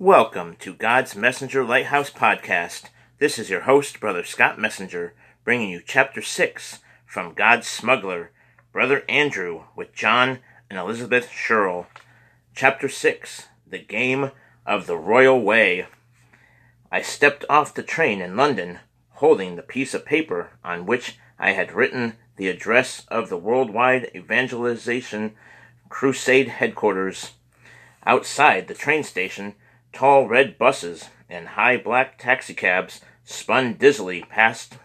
[0.00, 2.84] Welcome to God's Messenger Lighthouse Podcast.
[3.18, 8.30] This is your host, Brother Scott Messenger, bringing you Chapter 6 from God's Smuggler,
[8.70, 10.38] Brother Andrew, with John
[10.70, 11.88] and Elizabeth Sherrill.
[12.54, 14.30] Chapter 6 The Game
[14.64, 15.88] of the Royal Way.
[16.92, 18.78] I stepped off the train in London,
[19.14, 24.12] holding the piece of paper on which I had written the address of the Worldwide
[24.14, 25.34] Evangelization
[25.88, 27.32] Crusade headquarters.
[28.06, 29.56] Outside the train station,
[29.98, 34.76] tall red buses and high black taxicabs spun dizzily past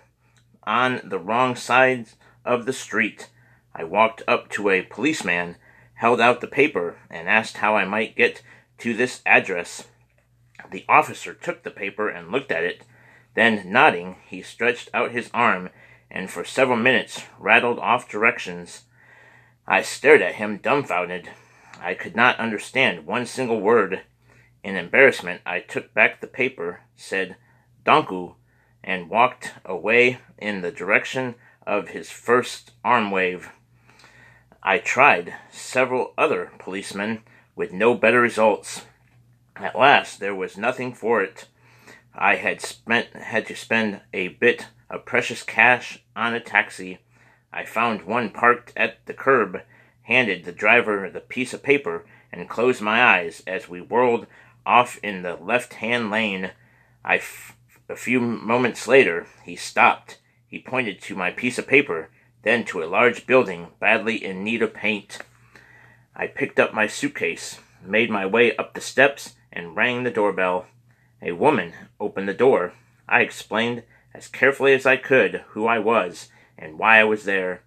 [0.63, 3.30] on the wrong sides of the street.
[3.76, 5.57] I walked up to a policeman,
[5.94, 8.41] held out the paper, and asked how I might get
[8.80, 9.85] to this address.
[10.71, 12.84] The officer took the paper and looked at it.
[13.35, 15.70] Then, nodding, he stretched out his arm
[16.09, 18.85] and for several minutes rattled off directions.
[19.68, 21.30] I stared at him dumbfounded.
[21.80, 24.02] I could not understand one single word.
[24.63, 27.35] In embarrassment, I took back the paper, said
[27.84, 28.35] Dank u,
[28.82, 31.35] and walked away in the direction
[31.68, 33.49] of his first arm wave.
[34.63, 37.23] I tried several other policemen
[37.55, 38.85] with no better results.
[39.57, 41.48] At last, there was nothing for it.
[42.16, 46.99] I had spent had to spend a bit of precious cash on a taxi.
[47.51, 49.62] I found one parked at the curb,
[50.04, 54.26] handed the driver the piece of paper, and closed my eyes as we whirled
[54.66, 56.52] off in the left-hand lane.
[57.04, 57.58] I f-
[57.90, 60.20] a few moments later, he stopped.
[60.48, 62.10] He pointed to my piece of paper,
[62.44, 65.19] then to a large building badly in need of paint.
[66.16, 70.68] I picked up my suitcase, made my way up the steps, and rang the doorbell.
[71.22, 72.74] A woman opened the door.
[73.08, 73.84] I explained
[74.14, 77.62] as carefully as I could who I was and why I was there.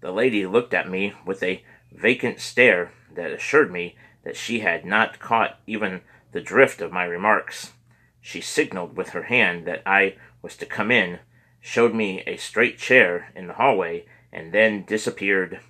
[0.00, 4.84] The lady looked at me with a vacant stare that assured me that she had
[4.84, 7.72] not caught even the drift of my remarks.
[8.20, 11.20] She signaled with her hand that I was to come in,
[11.60, 15.60] showed me a straight chair in the hallway, and then disappeared.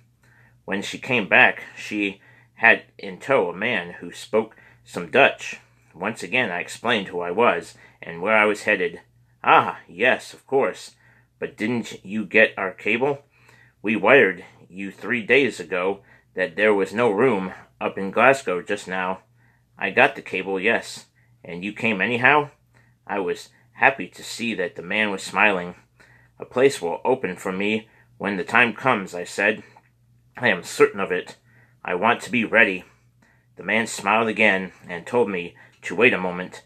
[0.65, 2.21] When she came back, she
[2.55, 5.59] had in tow a man who spoke some Dutch.
[5.93, 9.01] Once again I explained who I was and where I was headed.
[9.43, 10.95] Ah, yes, of course.
[11.39, 13.19] But didn't you get our cable?
[13.81, 16.01] We wired you three days ago
[16.35, 19.21] that there was no room up in Glasgow just now.
[19.81, 21.05] I got the cable, yes.
[21.43, 22.49] And you came anyhow?
[23.07, 25.75] I was happy to see that the man was smiling.
[26.37, 27.87] A place will open for me
[28.17, 29.63] when the time comes, I said.
[30.35, 31.37] I am certain of it.
[31.83, 32.83] I want to be ready.
[33.55, 36.63] The man smiled again and told me to wait a moment.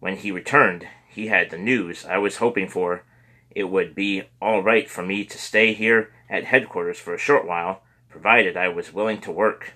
[0.00, 3.04] When he returned, he had the news I was hoping for.
[3.50, 7.46] It would be all right for me to stay here at headquarters for a short
[7.46, 9.74] while, provided I was willing to work.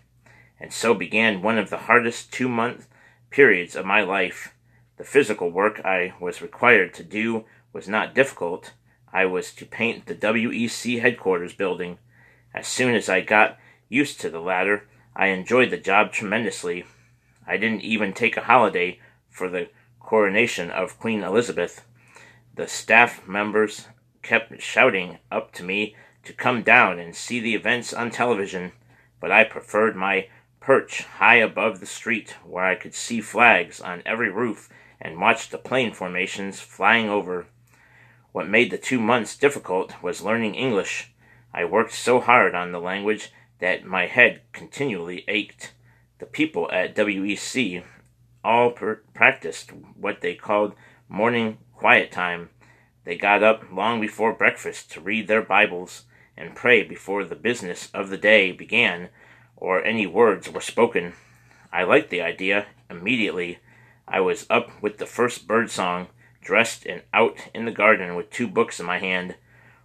[0.60, 2.88] And so began one of the hardest two month
[3.30, 4.54] periods of my life.
[4.96, 8.72] The physical work I was required to do was not difficult.
[9.12, 11.98] I was to paint the WEC headquarters building.
[12.52, 13.58] As soon as I got
[13.88, 16.84] used to the latter, I enjoyed the job tremendously.
[17.47, 19.68] I didn't even take a holiday for the
[20.00, 21.84] coronation of Queen Elizabeth.
[22.54, 23.86] The staff members
[24.22, 28.72] kept shouting up to me to come down and see the events on television,
[29.20, 30.28] but I preferred my
[30.68, 34.68] perch high above the street where I could see flags on every roof
[35.00, 37.46] and watch the plane formations flying over.
[38.32, 41.10] What made the two months difficult was learning English.
[41.54, 45.72] I worked so hard on the language that my head continually ached.
[46.18, 47.82] The people at WEC
[48.44, 50.74] all per- practiced what they called
[51.08, 52.50] morning quiet time.
[53.04, 56.04] They got up long before breakfast to read their Bibles
[56.36, 59.08] and pray before the business of the day began
[59.58, 61.12] or any words were spoken.
[61.72, 63.58] I liked the idea immediately.
[64.06, 66.08] I was up with the first bird song,
[66.41, 69.34] dressed and out in the garden with two books in my hand.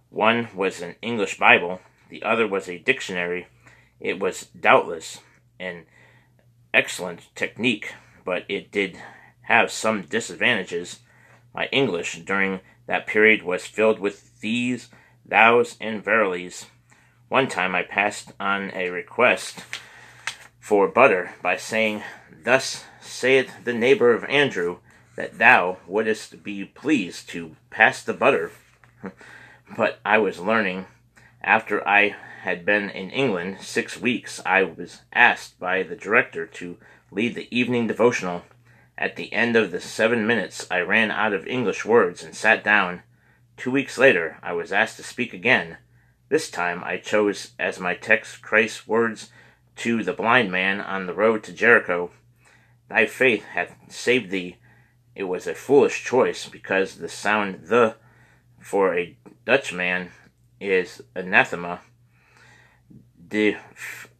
[0.08, 3.48] One was an English Bible, the other was a dictionary.
[4.00, 5.20] It was doubtless
[5.58, 5.86] an
[6.72, 8.98] excellent technique but it did
[9.42, 11.00] have some disadvantages.
[11.54, 14.88] My English during that period was filled with these,
[15.28, 16.66] thous, and verilies.
[17.28, 19.64] One time I passed on a request
[20.60, 22.02] for butter by saying,
[22.44, 24.78] Thus saith the neighbor of Andrew,
[25.16, 28.50] that thou wouldest be pleased to pass the butter.
[29.76, 30.86] but I was learning.
[31.42, 36.76] After I had been in England six weeks, I was asked by the director to
[37.10, 38.42] lead the evening devotional.
[38.98, 42.62] At the end of the seven minutes, I ran out of English words and sat
[42.62, 43.02] down.
[43.56, 45.78] Two weeks later, I was asked to speak again.
[46.28, 49.30] This time, I chose as my text Christ's words
[49.76, 52.10] to the blind man on the road to Jericho.
[52.88, 54.56] thy faith hath saved thee.
[55.14, 57.96] It was a foolish choice, because the sound the
[58.60, 60.10] for a Dutchman
[60.60, 61.80] is anathema.
[63.28, 63.56] The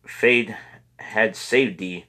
[0.07, 0.57] fade
[0.99, 2.07] had saved thee,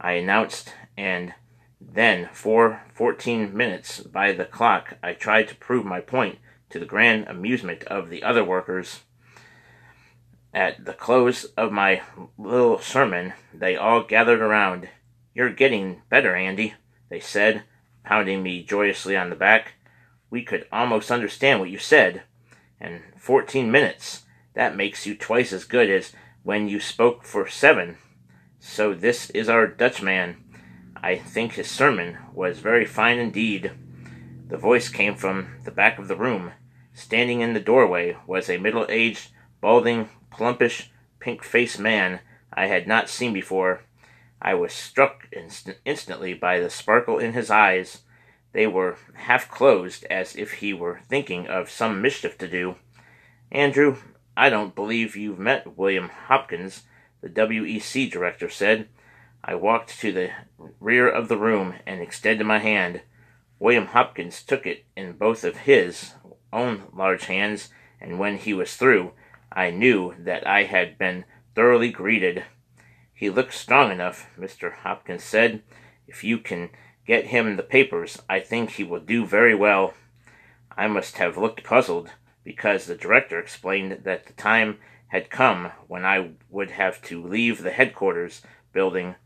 [0.00, 1.34] I announced, and
[1.80, 6.38] then, for fourteen minutes by the clock, I tried to prove my point
[6.70, 9.00] to the grand amusement of the other workers.
[10.54, 12.02] At the close of my
[12.38, 14.88] little sermon, they all gathered around.
[15.34, 16.74] You're getting better, Andy,
[17.10, 17.64] they said,
[18.04, 19.74] pounding me joyously on the back.
[20.30, 22.22] We could almost understand what you said.
[22.80, 24.24] And fourteen minutes.
[24.54, 26.12] That makes you twice as good as
[26.42, 27.98] when you spoke for seven.
[28.58, 30.36] So this is our Dutchman.
[30.96, 33.70] I think his sermon was very fine indeed.
[34.48, 36.52] The voice came from the back of the room.
[36.94, 39.30] Standing in the doorway was a middle aged,
[39.60, 40.08] balding,
[40.38, 40.88] plumpish,
[41.20, 42.20] pink faced man
[42.52, 43.82] I had not seen before.
[44.40, 48.02] I was struck inst- instantly by the sparkle in his eyes.
[48.52, 52.76] They were half closed, as if he were thinking of some mischief to do.
[53.50, 53.96] Andrew,
[54.36, 56.84] I don't believe you've met William Hopkins,
[57.20, 58.88] the WEC director said.
[59.44, 60.30] I walked to the
[60.80, 63.02] rear of the room and extended my hand.
[63.58, 66.14] William Hopkins took it in both of his
[66.52, 67.70] own large hands,
[68.00, 69.12] and when he was through,
[69.58, 71.24] I knew that I had been
[71.56, 72.44] thoroughly greeted.
[73.12, 74.72] He looks strong enough, Mr.
[74.72, 75.64] Hopkins said.
[76.06, 76.70] If you can
[77.08, 79.94] get him the papers, I think he will do very well.
[80.76, 82.12] I must have looked puzzled,
[82.44, 84.78] because the director explained that the time
[85.08, 89.16] had come when I would have to leave the headquarters building.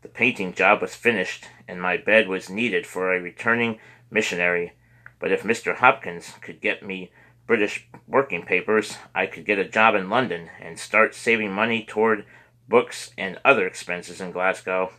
[0.00, 3.78] The painting job was finished, and my bed was needed for a returning
[4.10, 4.72] missionary.
[5.18, 5.76] But if Mr.
[5.76, 7.12] Hopkins could get me
[7.46, 12.24] British working papers, I could get a job in London and start saving money toward
[12.68, 14.92] books and other expenses in Glasgow.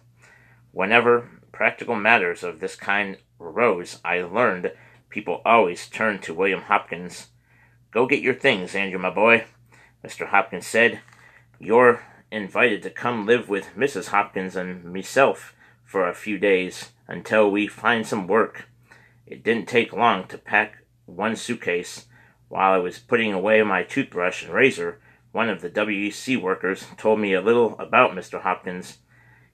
[0.71, 4.73] Whenever practical matters of this kind arose, I learned
[5.09, 7.27] people always turned to William Hopkins.
[7.91, 9.45] Go get your things, Andrew, my boy,
[10.05, 10.27] Mr.
[10.27, 10.99] Hopkins said.
[11.59, 14.07] You're invited to come live with Mrs.
[14.07, 15.55] Hopkins and myself
[15.85, 18.67] for a few days until we find some work.
[19.25, 22.07] It didn't take long to pack one suitcase.
[22.53, 24.99] While I was putting away my toothbrush and razor,
[25.31, 28.41] one of the WEC workers told me a little about Mr.
[28.41, 28.99] Hopkins.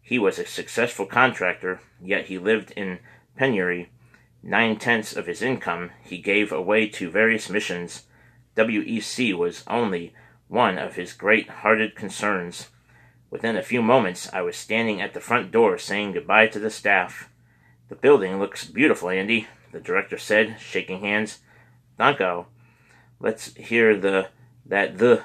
[0.02, 3.00] He was a successful contractor, yet he lived in
[3.38, 3.90] penury.
[4.44, 8.04] Nine tenths of his income he gave away to various missions.
[8.58, 10.14] WEC was only
[10.50, 12.68] one of his great hearted concerns.
[13.32, 16.70] Within a few moments, I was standing at the front door saying goodbye to the
[16.70, 17.30] staff.
[17.88, 21.40] The building looks beautiful, Andy, the director said, shaking hands.
[21.98, 22.48] Dank u,
[23.20, 24.30] let's hear the
[24.66, 25.24] that the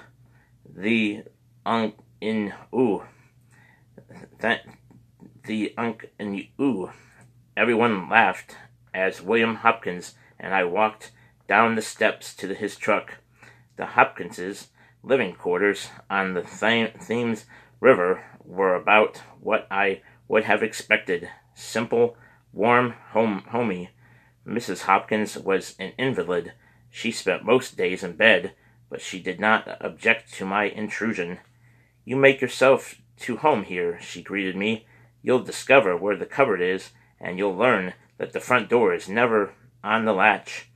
[0.67, 1.23] the
[1.65, 3.03] unk in ooh
[4.41, 4.67] that
[5.47, 6.91] the unk in ooh.
[7.57, 8.57] Everyone laughed
[8.93, 11.13] as William Hopkins and I walked
[11.49, 13.19] down the steps to his truck.
[13.77, 14.69] The Hopkinses'
[15.03, 17.45] living quarters on the Thames
[17.81, 22.17] River were about what I would have expected simple,
[22.53, 23.91] warm, home, homey.
[24.47, 24.83] Mrs.
[24.83, 26.53] Hopkins was an invalid.
[26.97, 28.55] She spent most days in bed,
[28.89, 31.41] but she did not object to my intrusion.
[32.05, 34.87] You make yourself to home here, she greeted me.
[35.21, 39.55] You'll discover where the cupboard is, and you'll learn that the front door is never
[39.83, 40.71] on the latch.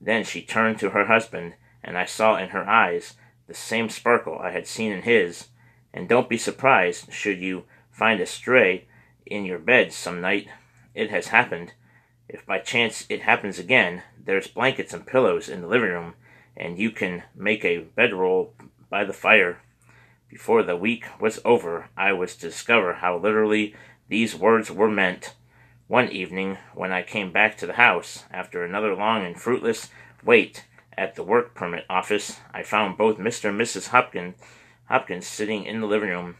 [0.00, 3.14] Then she turned to her husband, and I saw in her eyes
[3.46, 5.46] the same sparkle I had seen in his.
[5.94, 8.88] And don't be surprised should you find a stray
[9.24, 10.48] in your bed some night.
[10.92, 11.74] It has happened.
[12.28, 16.14] If by chance it happens again, there's blankets and pillows in the living room,
[16.56, 18.54] and you can make a bedroll
[18.88, 19.60] by the fire.
[20.28, 23.74] Before the week was over, I was to discover how literally
[24.08, 25.34] these words were meant.
[25.88, 29.90] One evening, when I came back to the house, after another long and fruitless
[30.24, 30.64] wait
[30.96, 33.48] at the work permit office, I found both Mr.
[33.50, 33.88] and Mrs.
[33.88, 34.36] Hopkins,
[34.86, 36.36] Hopkins sitting in the living room.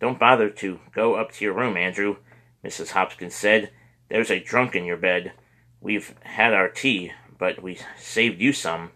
[0.00, 2.16] Don't bother to go up to your room, Andrew,
[2.64, 2.90] Mrs.
[2.90, 3.70] Hopkins said.
[4.08, 5.32] There's a drunk in your bed.
[5.80, 8.90] We've had our tea, but we saved you some.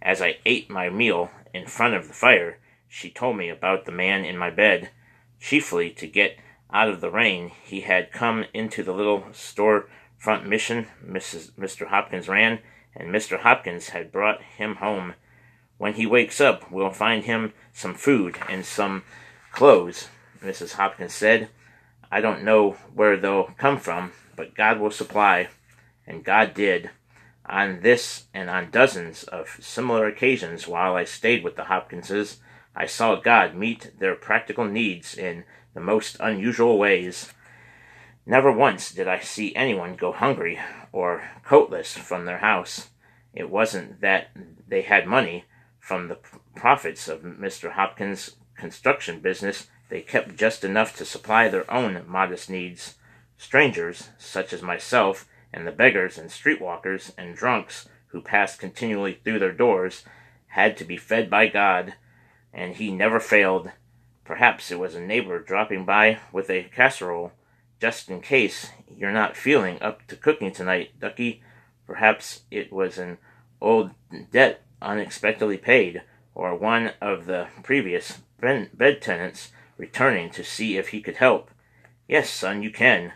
[0.00, 2.58] As I ate my meal in front of the fire,
[2.88, 4.90] she told me about the man in my bed.
[5.40, 6.38] Chiefly to get
[6.72, 11.50] out of the rain, he had come into the little store front mission Mrs.
[11.52, 11.88] Mr.
[11.88, 12.60] Hopkins ran,
[12.94, 13.40] and Mr.
[13.40, 15.14] Hopkins had brought him home.
[15.78, 19.02] When he wakes up, we'll find him some food and some
[19.50, 20.08] clothes,
[20.40, 20.74] Mrs.
[20.74, 21.48] Hopkins said.
[22.10, 25.48] I don't know where they'll come from, but God will supply.
[26.06, 26.90] And God did.
[27.46, 32.38] On this and on dozens of similar occasions while I stayed with the Hopkinses,
[32.74, 35.44] I saw God meet their practical needs in
[35.74, 37.32] the most unusual ways.
[38.24, 40.60] Never once did I see anyone go hungry
[40.92, 42.90] or coatless from their house.
[43.34, 44.28] It wasn't that
[44.68, 45.44] they had money
[45.80, 46.18] from the
[46.54, 47.72] profits of Mr.
[47.72, 52.94] Hopkins' construction business, they kept just enough to supply their own modest needs.
[53.36, 59.38] Strangers, such as myself, and the beggars and streetwalkers and drunks who passed continually through
[59.38, 60.04] their doors,
[60.48, 61.94] had to be fed by God,
[62.52, 63.70] and he never failed.
[64.24, 67.32] Perhaps it was a neighbor dropping by with a casserole,
[67.80, 71.42] just in case you're not feeling up to cooking tonight, Ducky.
[71.86, 73.18] Perhaps it was an
[73.60, 73.90] old
[74.30, 76.02] debt unexpectedly paid,
[76.34, 81.50] or one of the previous bed tenants returning to see if he could help.
[82.06, 83.12] Yes, son, you can.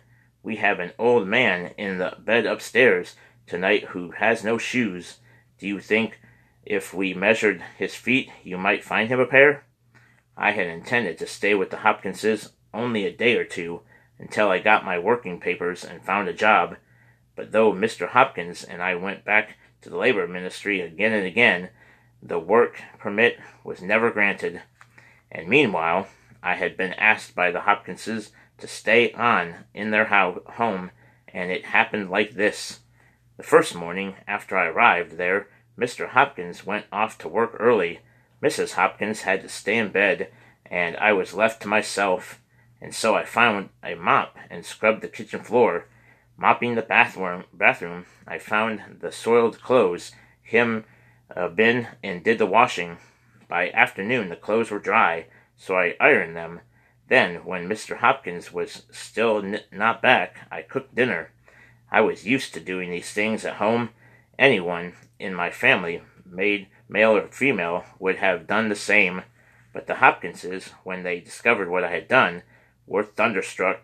[0.46, 3.16] We have an old man in the bed upstairs
[3.48, 5.18] tonight who has no shoes.
[5.58, 6.20] Do you think
[6.64, 9.64] if we measured his feet you might find him a pair?
[10.36, 13.80] I had intended to stay with the Hopkinses only a day or two
[14.20, 16.76] until I got my working papers and found a job,
[17.34, 18.10] but though Mr.
[18.10, 21.70] Hopkins and I went back to the labor ministry again and again,
[22.22, 24.62] the work permit was never granted,
[25.28, 26.06] and meanwhile
[26.40, 30.90] I had been asked by the Hopkinses to stay on in their ho- home,
[31.28, 32.80] and it happened like this.
[33.36, 35.48] The first morning after I arrived there,
[35.78, 36.08] Mr.
[36.08, 38.00] Hopkins went off to work early.
[38.42, 38.72] Mrs.
[38.72, 40.30] Hopkins had to stay in bed,
[40.64, 42.40] and I was left to myself,
[42.80, 45.86] and so I found a mop and scrubbed the kitchen floor.
[46.38, 50.84] Mopping the bathroom, bathroom, I found the soiled clothes, him
[51.34, 52.98] uh, bin, and did the washing.
[53.48, 56.60] By afternoon, the clothes were dry, so I ironed them.
[57.08, 57.98] Then, when Mr.
[57.98, 61.30] Hopkins was still n- not back, I cooked dinner.
[61.90, 63.90] I was used to doing these things at home.
[64.38, 69.22] Anyone in my family, male or female, would have done the same.
[69.72, 72.42] But the Hopkinses, when they discovered what I had done,
[72.86, 73.82] were thunderstruck.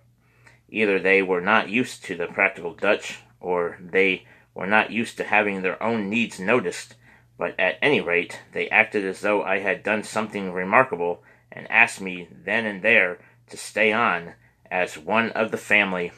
[0.69, 5.25] Either they were not used to the practical Dutch, or they were not used to
[5.25, 6.95] having their own needs noticed,
[7.38, 12.00] but at any rate they acted as though I had done something remarkable, and asked
[12.00, 13.18] me then and there
[13.50, 14.35] to stay on
[14.71, 16.12] as one of the family.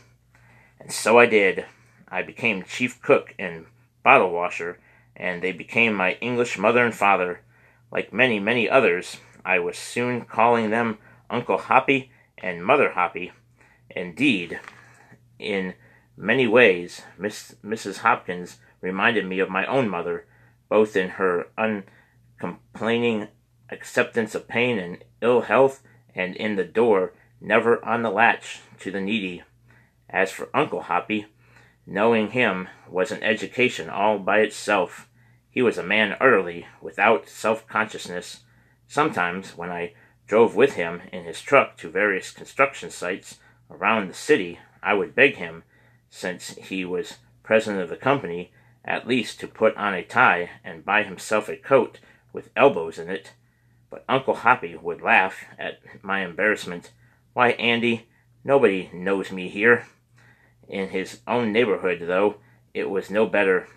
[0.79, 1.67] And so I did.
[2.09, 3.67] I became chief cook and
[4.05, 4.79] bottle washer,
[5.17, 7.41] and they became my English mother and father.
[7.91, 10.99] Like many, many others, I was soon calling them
[11.29, 13.33] Uncle Hoppy and Mother Hoppy.
[13.91, 14.61] Indeed,
[15.39, 15.75] in
[16.17, 17.99] many ways, Miss, Mrs.
[17.99, 20.27] Hopkins reminded me of my own mother,
[20.69, 23.29] both in her uncomplaining
[23.71, 25.83] acceptance of pain and ill health,
[26.15, 29.43] and in the door never on the latch to the needy.
[30.09, 31.27] As for Uncle Hoppy,
[31.87, 35.09] knowing him was an education all by itself.
[35.51, 38.45] He was a man utterly without self consciousness.
[38.87, 39.95] Sometimes, when I
[40.27, 43.39] drove with him in his truck to various construction sites
[43.71, 45.65] around the city, I would beg him,
[46.11, 48.53] since he was president of the company,
[48.85, 51.99] at least to put on a tie and buy himself a coat
[52.33, 53.33] with elbows in it.
[53.95, 56.91] But Uncle Hoppy would laugh at my embarrassment.
[57.33, 58.09] Why, Andy,
[58.43, 59.87] nobody knows me here.
[60.67, 62.39] In his own neighborhood, though,
[62.75, 63.69] it was no better.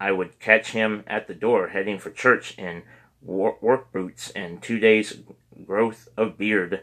[0.00, 2.84] I would catch him at the door heading for church in
[3.20, 5.18] work boots and two days'
[5.66, 6.80] growth of beard,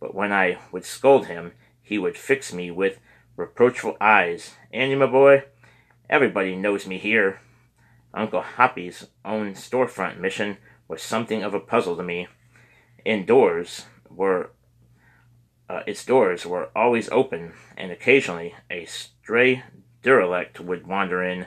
[0.00, 2.98] but when I would scold him, he would fix me with
[3.36, 4.56] reproachful eyes.
[4.72, 5.44] Andy, my boy,
[6.10, 7.40] everybody knows me here.
[8.12, 10.56] Uncle Hoppy's own storefront mission
[10.92, 12.28] was something of a puzzle to me.
[13.02, 14.50] Indoors were
[15.66, 19.62] uh, its doors were always open, and occasionally a stray
[20.02, 21.46] derelict would wander in,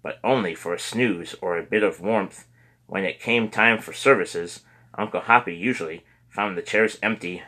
[0.00, 2.46] but only for a snooze or a bit of warmth.
[2.86, 4.60] When it came time for services,
[4.96, 7.42] Uncle Hoppy usually found the chairs empty.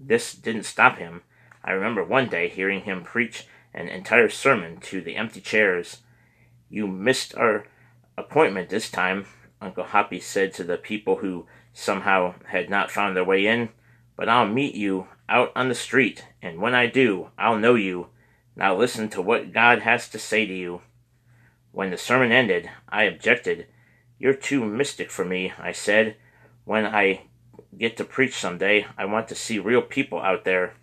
[0.00, 1.22] This didn't stop him.
[1.62, 5.98] I remember one day hearing him preach an entire sermon to the empty chairs.
[6.68, 7.66] You missed our
[8.18, 9.26] appointment this time,
[9.60, 13.68] Uncle Hoppy said to the people who somehow had not found their way in,
[14.16, 18.08] but I'll meet you out on the street, and when I do, I'll know you.
[18.56, 20.82] Now listen to what God has to say to you.
[21.72, 23.66] When the sermon ended, I objected.
[24.18, 26.16] You're too mystic for me, I said.
[26.64, 27.22] When I
[27.78, 30.74] get to preach some day, I want to see real people out there.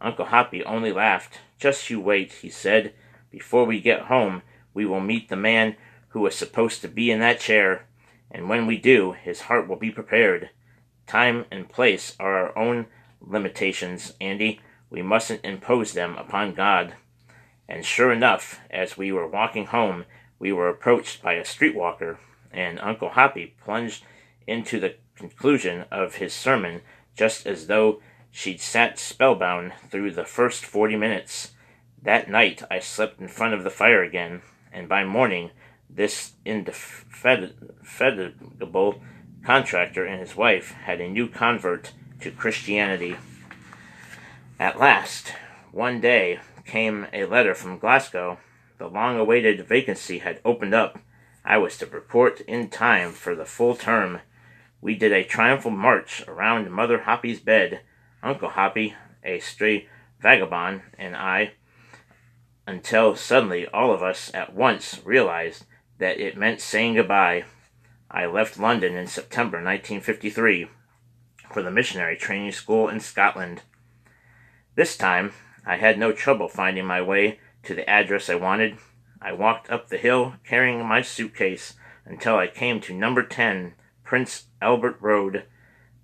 [0.00, 1.38] Uncle Hoppy only laughed.
[1.58, 2.92] Just you wait, he said.
[3.30, 4.42] Before we get home,
[4.74, 5.76] we will meet the man
[6.10, 7.86] who was supposed to be in that chair,
[8.30, 10.50] and when we do, his heart will be prepared.
[11.06, 12.86] Time and place are our own
[13.20, 14.60] limitations, Andy.
[14.90, 16.94] We mustn't impose them upon God.
[17.68, 20.04] And sure enough, as we were walking home,
[20.38, 22.18] we were approached by a streetwalker,
[22.52, 24.04] and Uncle Hoppy plunged
[24.46, 26.80] into the conclusion of his sermon
[27.14, 31.52] just as though she'd sat spellbound through the first forty minutes.
[32.00, 34.42] That night I slept in front of the fire again,
[34.72, 35.50] and by morning
[35.90, 39.00] this indefatigable
[39.44, 43.16] contractor and his wife had a new convert to Christianity.
[44.60, 45.32] At last,
[45.72, 48.38] one day, came a letter from Glasgow.
[48.78, 50.98] The long awaited vacancy had opened up.
[51.44, 54.20] I was to report in time for the full term.
[54.80, 57.80] We did a triumphal march around Mother Hoppy's bed,
[58.22, 59.88] Uncle Hoppy, a stray
[60.20, 61.52] vagabond, and I,
[62.66, 65.64] until suddenly all of us at once realized
[65.98, 67.44] that it meant saying goodbye.
[68.10, 70.68] I left London in September 1953
[71.52, 73.62] for the missionary training school in Scotland.
[74.74, 75.32] This time,
[75.66, 78.78] I had no trouble finding my way to the address I wanted.
[79.20, 81.74] I walked up the hill carrying my suitcase
[82.04, 83.74] until I came to number 10
[84.04, 85.44] Prince Albert Road.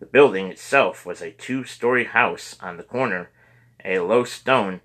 [0.00, 3.30] The building itself was a two story house on the corner.
[3.84, 4.80] A low stone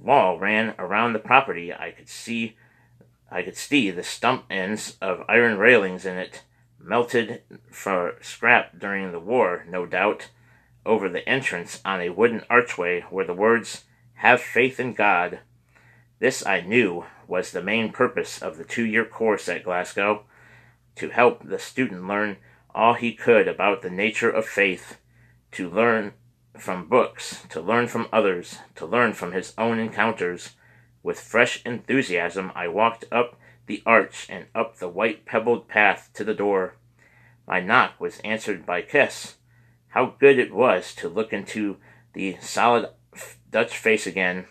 [0.00, 1.72] wall ran around the property.
[1.72, 2.56] I could see
[3.34, 6.44] I could see the stump ends of iron railings in it,
[6.78, 10.28] melted for scrap during the war, no doubt.
[10.86, 13.86] Over the entrance on a wooden archway were the words
[14.18, 15.40] have faith in God.
[16.20, 20.26] This, I knew, was the main purpose of the two year course at Glasgow
[20.94, 22.36] to help the student learn
[22.72, 24.98] all he could about the nature of faith,
[25.50, 26.12] to learn
[26.56, 30.50] from books, to learn from others, to learn from his own encounters.
[31.04, 36.24] With fresh enthusiasm, I walked up the arch and up the white pebbled path to
[36.24, 36.76] the door.
[37.46, 39.34] My knock was answered by Kees.
[39.88, 41.76] How good it was to look into
[42.14, 42.88] the solid
[43.50, 44.46] Dutch face again,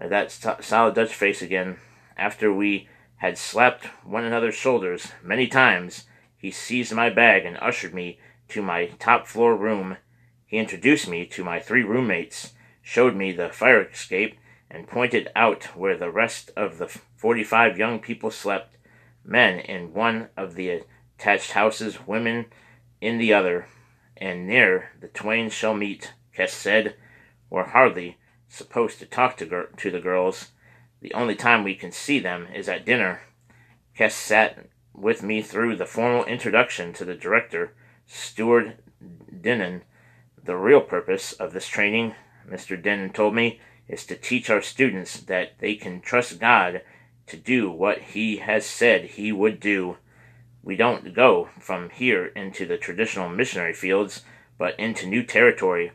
[0.00, 1.78] uh, that solid Dutch face again.
[2.16, 6.04] After we had slapped one another's shoulders many times,
[6.36, 8.20] he seized my bag and ushered me
[8.50, 9.96] to my top floor room.
[10.46, 14.38] He introduced me to my three roommates, showed me the fire escape,
[14.72, 18.76] and pointed out where the rest of the forty five young people slept
[19.22, 20.82] men in one of the
[21.18, 22.46] attached houses, women
[23.00, 23.66] in the other,
[24.16, 26.96] and near the twain shall meet, Kees said.
[27.50, 28.16] We're hardly
[28.48, 30.52] supposed to talk to, gir- to the girls.
[31.00, 33.20] The only time we can see them is at dinner.
[33.96, 37.74] Kees sat with me through the formal introduction to the director,
[38.06, 38.78] Stewart
[39.30, 39.82] Dinnen.
[40.42, 42.14] The real purpose of this training,
[42.48, 42.80] Mr.
[42.80, 46.82] Dinnan told me, is to teach our students that they can trust God
[47.26, 49.96] to do what He has said He would do.
[50.62, 54.22] We don't go from here into the traditional missionary fields,
[54.58, 55.92] but into new territory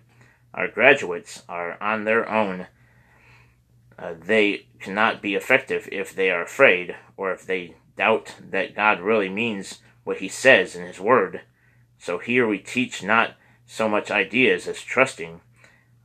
[0.58, 2.66] our graduates are on their own.
[3.98, 9.00] Uh, they cannot be effective if they are afraid or if they doubt that God
[9.00, 11.42] really means what He says in His Word.
[12.00, 13.36] So here we teach not
[13.68, 15.42] so much ideas as trusting.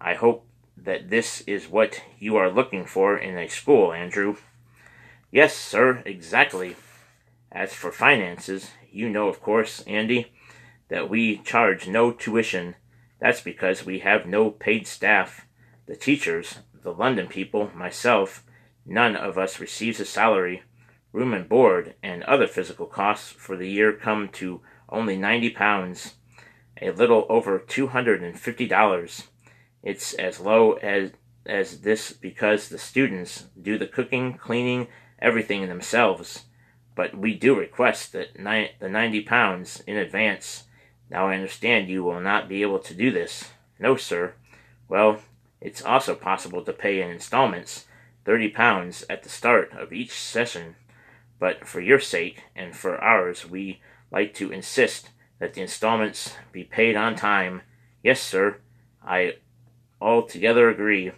[0.00, 4.36] I hope that this is what you are looking for in a school, Andrew.
[5.30, 6.76] Yes, sir, exactly.
[7.50, 10.32] As for finances, you know, of course, Andy,
[10.88, 12.74] that we charge no tuition
[13.22, 15.46] that's because we have no paid staff.
[15.86, 18.42] The teachers, the London people, myself,
[18.84, 20.64] none of us receives a salary.
[21.12, 26.14] Room and board and other physical costs for the year come to only ninety pounds,
[26.80, 29.28] a little over two hundred and fifty dollars.
[29.82, 31.12] It's as low as
[31.44, 34.86] as this because the students do the cooking, cleaning,
[35.18, 36.44] everything themselves.
[36.94, 40.64] But we do request that ni- the ninety pounds in advance
[41.12, 43.50] now I understand you will not be able to do this.
[43.78, 44.32] No, sir.
[44.88, 45.20] Well,
[45.60, 47.84] it's also possible to pay in installments,
[48.24, 50.74] thirty pounds at the start of each session.
[51.38, 56.64] But for your sake and for ours, we like to insist that the installments be
[56.64, 57.60] paid on time.
[58.02, 58.56] Yes, sir.
[59.06, 59.34] I
[60.02, 61.12] altogether agree.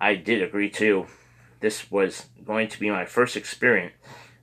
[0.00, 1.06] I did agree too.
[1.60, 3.92] This was going to be my first experiment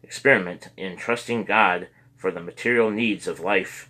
[0.04, 3.90] experiment in trusting God for the material needs of life.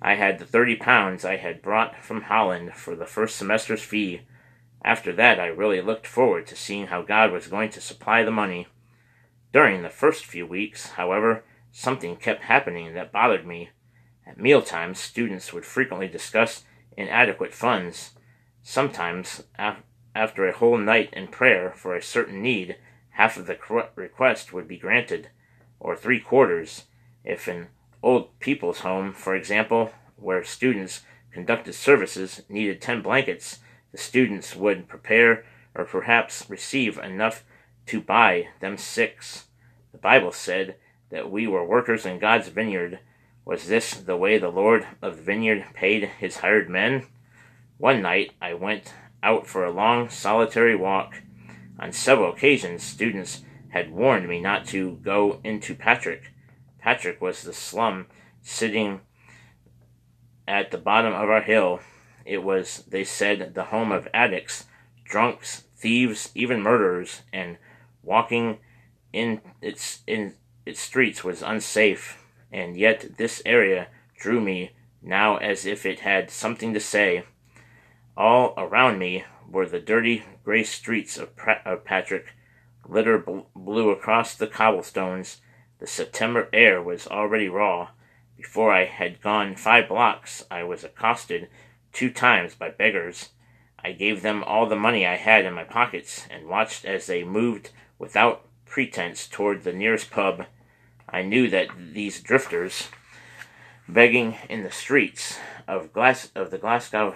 [0.00, 4.22] I had the thirty pounds I had brought from Holland for the first semester's fee.
[4.82, 8.30] After that, I really looked forward to seeing how God was going to supply the
[8.30, 8.68] money.
[9.52, 13.70] During the first few weeks, however, something kept happening that bothered me.
[14.26, 16.64] At meal times, students would frequently discuss
[16.96, 18.12] inadequate funds.
[18.62, 19.82] Sometimes, af-
[20.14, 22.76] after a whole night in prayer for a certain need,
[23.10, 23.58] half of the
[23.94, 25.30] request would be granted,
[25.78, 26.84] or three quarters,
[27.24, 27.68] if an
[28.02, 33.60] Old People's Home, for example, where students conducted services needed 10 blankets,
[33.92, 35.44] the students would prepare
[35.74, 37.44] or perhaps receive enough
[37.86, 39.46] to buy them six.
[39.92, 40.76] The Bible said
[41.10, 43.00] that we were workers in God's vineyard.
[43.44, 47.06] Was this the way the Lord of the vineyard paid his hired men?
[47.80, 51.22] One night I went out for a long, solitary walk.
[51.78, 56.30] On several occasions, students had warned me not to go into Partick.
[56.78, 58.08] Partick was the slum
[58.42, 59.00] sitting
[60.46, 61.80] at the bottom of our hill.
[62.26, 64.66] It was, they said, the home of addicts,
[65.06, 67.56] drunks, thieves, even murderers, and
[68.02, 68.58] walking
[69.10, 70.34] in its in
[70.66, 72.22] its streets was unsafe.
[72.52, 73.88] And yet this area
[74.18, 77.24] drew me now as if it had something to say.
[78.20, 81.30] All around me were the dirty gray streets of,
[81.64, 82.34] of Partick.
[82.86, 85.40] Litter bl- blew across the cobblestones.
[85.78, 87.92] The September air was already raw.
[88.36, 91.48] Before I had gone five blocks, I was accosted
[91.94, 93.30] two times by beggars.
[93.82, 97.24] I gave them all the money I had in my pockets and watched as they
[97.24, 100.44] moved without pretense toward the nearest pub.
[101.08, 102.88] I knew that these drifters,
[103.88, 107.14] begging in the streets of, Glas- of the Glasgow,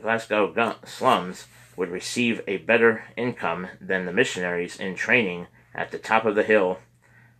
[0.00, 6.24] Glasgow slums, would receive a better income than the missionaries in training at the top
[6.24, 6.78] of the hill.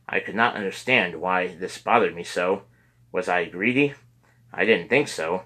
[0.09, 2.63] I could not understand why this bothered me so.
[3.13, 3.95] Was I greedy?
[4.53, 5.43] I didn't think so.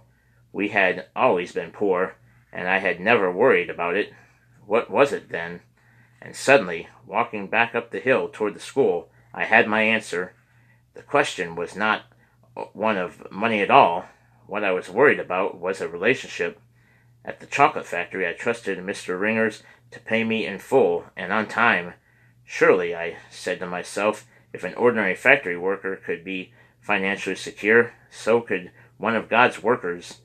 [0.53, 2.17] We had always been poor,
[2.53, 4.13] and I had never worried about it.
[4.67, 5.61] What was it then?
[6.21, 10.35] And suddenly, walking back up the hill toward the school, I had my answer.
[10.95, 12.03] The question was not
[12.73, 14.05] one of money at all.
[14.47, 16.61] What I was worried about was a relationship.
[17.25, 19.19] At the chocolate factory, I trusted Mr.
[19.19, 21.95] Ringers to pay me in full and on time.
[22.45, 28.41] Surely, I said to myself, if an ordinary factory worker could be financially secure, so
[28.41, 30.19] could one of God's workers.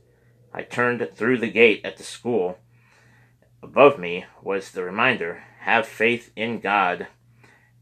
[0.54, 2.58] I turned through the gate at the school.
[3.62, 7.08] Above me was the reminder have faith in God.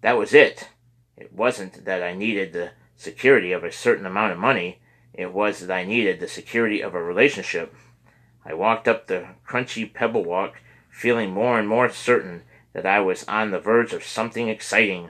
[0.01, 0.69] That was it.
[1.15, 4.82] It wasn't that I needed the security of a certain amount of money,
[5.13, 7.73] it was that I needed the security of a relationship.
[8.45, 13.23] I walked up the crunchy pebble walk, feeling more and more certain that I was
[13.27, 15.10] on the verge of something exciting.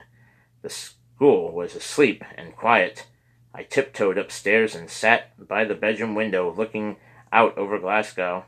[0.62, 3.06] The school was asleep and quiet.
[3.54, 6.96] I tiptoed upstairs and sat by the bedroom window looking
[7.32, 8.46] out over Glasgow.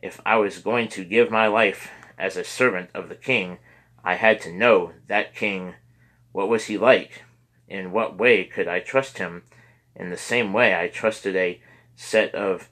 [0.00, 3.58] If I was going to give my life as a servant of the king,
[4.04, 5.74] I had to know that king.
[6.32, 7.22] What was he like?
[7.68, 9.42] In what way could I trust him?
[9.94, 11.60] In the same way I trusted a
[11.96, 12.68] set of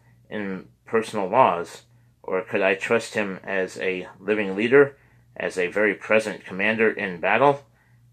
[0.84, 1.82] impersonal laws.
[2.22, 4.96] Or could I trust him as a living leader,
[5.36, 7.64] as a very present commander in battle?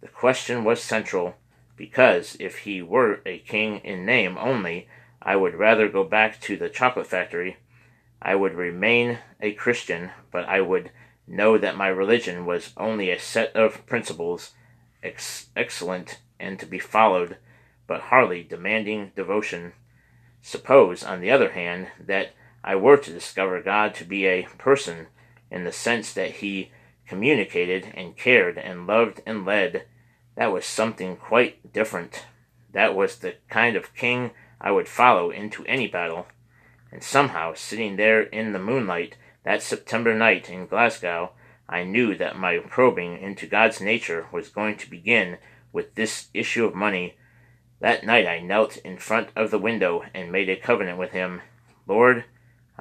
[0.02, 1.36] The question was central,
[1.78, 4.88] because if he were a king in name only,
[5.22, 7.58] I would rather go back to the chocolate factory.
[8.22, 10.92] I would remain a Christian, but I would
[11.28, 14.52] know that my religion was only a set of principles,
[15.04, 17.38] ex- excellent and to be followed,
[17.88, 19.74] but hardly demanding devotion.
[20.42, 25.08] Suppose, on the other hand, that I were to discover God to be a person,
[25.50, 26.71] in the sense that he
[27.08, 29.86] communicated and cared and loved and led,
[30.36, 32.26] that was something quite different.
[32.71, 36.28] That was the kind of king I would follow into any battle.
[36.91, 41.32] And somehow, sitting there in the moonlight that September night in Glasgow,
[41.67, 45.38] I knew that my probing into God's nature was going to begin
[45.74, 47.15] with this issue of money.
[47.80, 51.41] That night I knelt in front of the window and made a covenant with him.
[51.88, 52.26] Lord,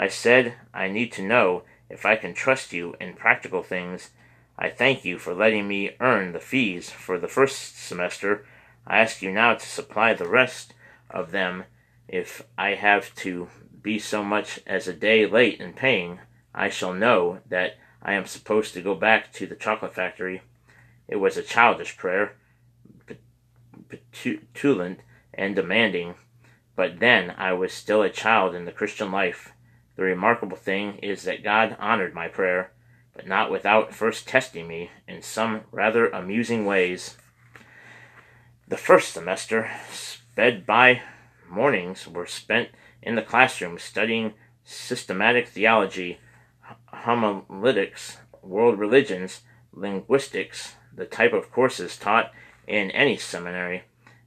[0.01, 4.13] I said, I need to know if I can trust you in practical things.
[4.59, 8.47] I thank you for letting me earn the fees for the first semester.
[8.87, 10.73] I ask you now to supply the rest
[11.11, 11.65] of them
[12.09, 13.49] if I have to
[13.83, 16.21] be so much as a day late in paying.
[16.55, 20.41] I shall know that I am supposed to go back to the chocolate factory.
[21.09, 22.37] It was a childish prayer,
[24.23, 25.01] petulant
[25.35, 26.15] and demanding,
[26.75, 29.53] but then I was still a child in the Christian life.
[30.01, 32.73] The remarkable thing is that God honored my prayer,
[33.15, 37.19] but not without first testing me in some rather amusing ways.
[38.67, 41.03] The first semester sped by.
[41.51, 42.71] Mornings were spent
[43.03, 44.33] in the classroom studying
[44.65, 46.19] systematic theology
[46.87, 52.33] homiletics, world religions, linguistics, the type of courses taught
[52.67, 53.83] in any seminary.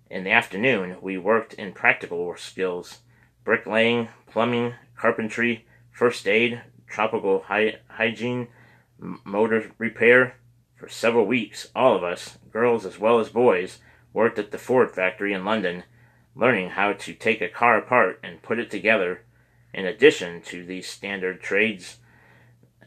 [0.08, 3.00] In the afternoon, we worked in practical skills
[3.44, 8.48] bricklaying, plumbing, carpentry, first aid, tropical hy- hygiene,
[9.26, 10.38] motor repair.
[10.78, 13.80] For several weeks, all of us, girls as well as boys,
[14.14, 15.84] worked at the Ford factory in London,
[16.36, 19.26] learning how to take a car apart and put it together.
[19.74, 21.98] In addition to these standard trades,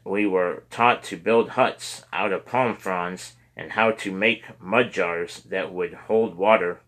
[0.02, 4.90] we were taught to build huts out of palm fronds and how to make mud
[4.90, 6.80] jars that would hold water.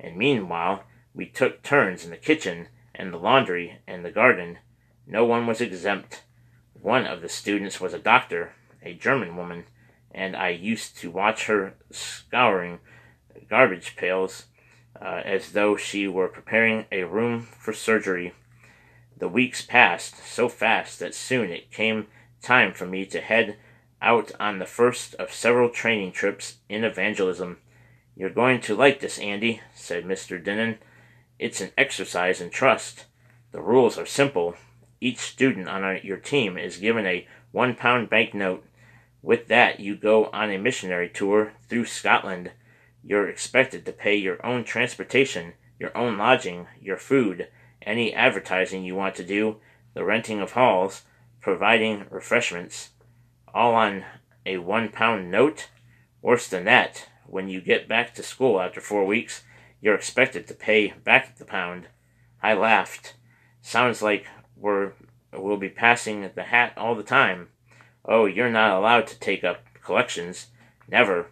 [0.00, 0.82] And meanwhile,
[1.14, 4.58] we took turns in the kitchen and the laundry and the garden.
[5.06, 6.24] No one was exempt.
[6.72, 9.64] One of the students was a doctor, a German woman.
[10.12, 12.78] and I used to watch her scouring
[13.50, 14.46] garbage pails
[15.00, 18.32] uh, as though she were preparing a room for surgery.
[19.16, 22.06] The weeks passed so fast that soon it came
[22.42, 23.56] time for me to head
[24.00, 27.58] out on the first of several training trips in evangelism.
[28.14, 30.42] You're going to like this, Andy, said Mr.
[30.42, 30.78] Dinnen.
[31.38, 33.04] It's an exercise in trust.
[33.52, 34.56] The rules are simple.
[35.00, 38.64] Each student on your team is given a one pound banknote.
[39.22, 42.52] With that, you go on a missionary tour through Scotland.
[43.02, 47.48] You're expected to pay your own transportation, your own lodging, your food,
[47.82, 49.56] any advertising you want to do,
[49.94, 51.02] the renting of halls,
[51.40, 52.90] providing refreshments,
[53.52, 54.04] all on
[54.44, 55.68] a one pound note?
[56.22, 59.42] Worse than that, when you get back to school after four weeks,
[59.80, 61.88] you're expected to pay back the pound.
[62.42, 63.14] I laughed.
[63.62, 64.92] Sounds like we're
[65.32, 67.48] we'll be passing the hat all the time.
[68.04, 70.48] Oh, you're not allowed to take up collections.
[70.88, 71.26] Never.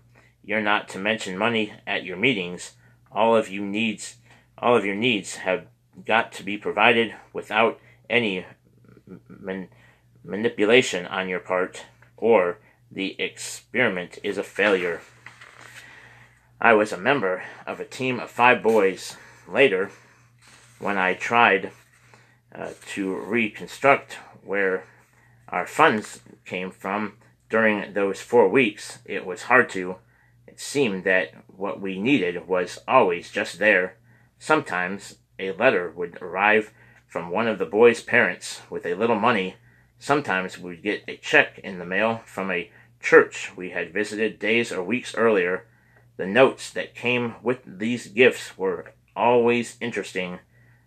[0.45, 2.73] You're not to mention money at your meetings.
[3.11, 4.17] All of you needs
[4.59, 5.67] all of your needs have
[6.07, 7.79] got to be provided without
[8.09, 8.47] any
[9.29, 9.69] man-
[10.25, 11.85] manipulation on your part,
[12.17, 12.59] or
[12.91, 15.01] the experiment is a failure.
[16.61, 19.17] I was a member of a team of five boys.
[19.49, 19.91] Later,
[20.79, 21.73] when I tried
[22.55, 24.85] uh, to reconstruct where
[25.49, 27.19] our funds came from
[27.51, 29.97] during those four weeks, it was hard to.
[30.47, 33.97] It seemed that what we needed was always just there.
[34.39, 36.73] Sometimes a letter would arrive
[37.07, 39.57] from one of the boys' parents with a little money.
[39.99, 44.73] Sometimes we'd get a check in the mail from a church we had visited days
[44.73, 45.67] or weeks earlier.
[46.17, 50.39] The notes that came with these gifts were always interesting.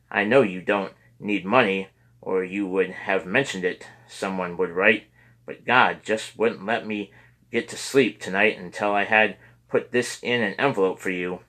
[0.10, 1.90] I know you don't need money,
[2.22, 5.06] or you would have mentioned it, someone would write,
[5.46, 7.12] but God just wouldn't let me
[7.52, 9.38] get to sleep tonight until I had
[9.70, 11.40] put this in an envelope for you.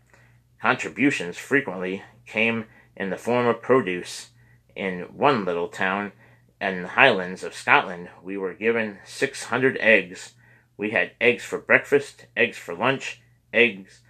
[0.60, 2.64] Contributions frequently came
[2.96, 4.30] in the form of produce.
[4.74, 6.12] In one little town
[6.60, 10.34] in the Highlands of Scotland, we were given 600 eggs.
[10.76, 13.20] We had eggs for breakfast, eggs for lunch,
[13.52, 14.00] eggs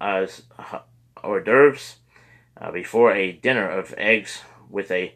[0.00, 0.42] as
[1.22, 1.96] hors d'oeuvres,
[2.60, 5.14] uh, before a dinner of eggs with a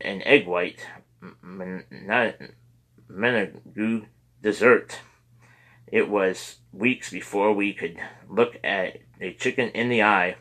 [0.00, 0.86] an egg white
[3.08, 4.06] menagoo
[4.42, 5.00] dessert.
[5.86, 10.36] It was weeks before we could look at a chicken in the eye,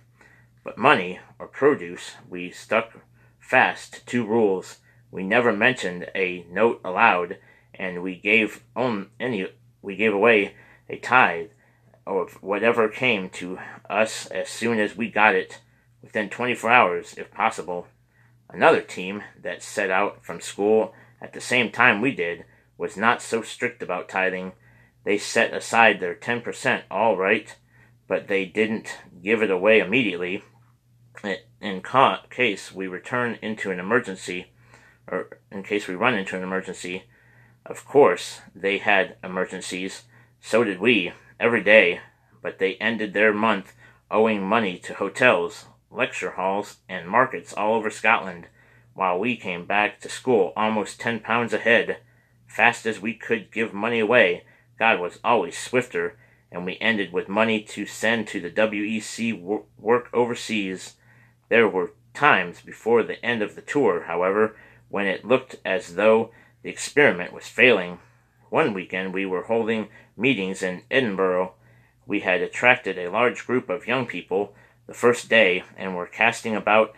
[0.64, 2.92] but money or produce we stuck
[3.40, 4.80] fast to two rules.
[5.12, 7.38] We never mentioned a note aloud,
[7.74, 9.48] and we gave on any
[9.82, 10.56] we gave away
[10.90, 11.50] a tithe
[12.06, 15.62] of whatever came to us as soon as we got it
[16.02, 17.88] within 24 hours, if possible.
[18.50, 22.46] Another team that set out from school at the same time we did
[22.78, 24.52] was not so strict about tithing.
[25.06, 27.56] They set aside their 10% all right,
[28.08, 30.44] but they didn't give it away immediately.
[31.62, 31.82] In
[32.30, 34.52] case we return into an emergency,
[35.08, 37.04] or in case we run into an emergency,
[37.66, 40.04] of course they had emergencies,
[40.42, 42.00] so did we, every day,
[42.42, 43.74] but they ended their month
[44.10, 48.48] owing money to hotels, lecture halls, and markets all over Scotland,
[48.94, 51.98] while we came back to school almost ten pounds ahead.
[52.48, 54.46] Fast as we could give money away,
[54.80, 56.18] God was always swifter,
[56.50, 60.94] and we ended with money to send to the WEC work overseas.
[61.50, 64.56] There were times before the end of the tour, however,
[64.88, 68.00] when it looked as though the experiment was failing.
[68.50, 71.54] One weekend we were holding meetings in Edinburgh.
[72.06, 74.54] We had attracted a large group of young people
[74.88, 76.94] the first day and were casting about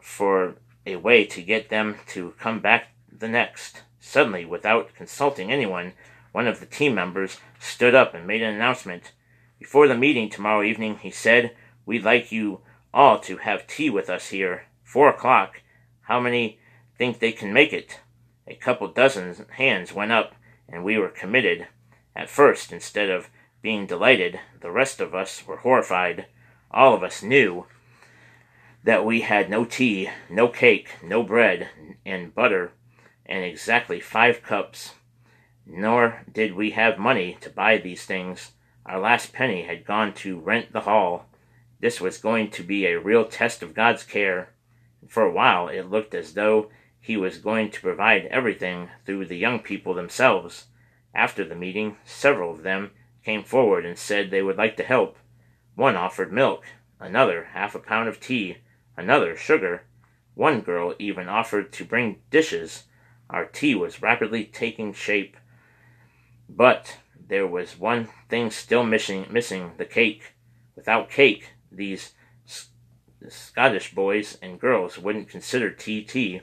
[0.00, 3.82] for a way to get them to come back the next.
[4.00, 5.92] Suddenly, without consulting anyone,
[6.32, 9.12] one of the team members stood up and made an announcement.
[9.58, 11.54] Before the meeting tomorrow evening, he said,
[11.84, 12.60] We'd like you
[12.92, 14.66] all to have tea with us here.
[14.82, 15.62] Four o'clock.
[16.02, 16.58] How many
[16.96, 18.00] think they can make it?
[18.46, 20.34] A couple dozen hands went up,
[20.68, 21.66] and we were committed.
[22.18, 23.30] At first, instead of
[23.62, 26.26] being delighted, the rest of us were horrified.
[26.68, 27.66] All of us knew
[28.82, 31.68] that we had no tea, no cake, no bread,
[32.04, 32.72] and butter,
[33.24, 34.94] and exactly five cups.
[35.64, 38.50] Nor did we have money to buy these things.
[38.84, 41.26] Our last penny had gone to rent the hall.
[41.78, 44.48] This was going to be a real test of God's care.
[45.06, 49.36] For a while it looked as though He was going to provide everything through the
[49.36, 50.64] young people themselves.
[51.18, 52.92] After the meeting, several of them
[53.24, 55.18] came forward and said they would like to help.
[55.74, 56.64] One offered milk,
[57.00, 58.58] another half a pound of tea,
[58.96, 59.82] another sugar.
[60.34, 62.84] One girl even offered to bring dishes.
[63.28, 65.36] Our tea was rapidly taking shape.
[66.48, 70.34] But there was one thing still missing, missing the cake.
[70.76, 72.12] Without cake, these
[73.28, 76.42] Scottish boys and girls wouldn't consider tea tea.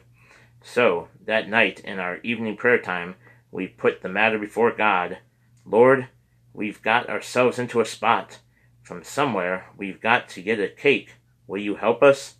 [0.62, 3.16] So, that night in our evening prayer time,
[3.56, 5.20] we put the matter before God.
[5.66, 6.10] Lord,
[6.54, 8.40] we've got ourselves into a spot.
[8.84, 11.14] From somewhere, we've got to get a cake.
[11.48, 12.36] Will you help us?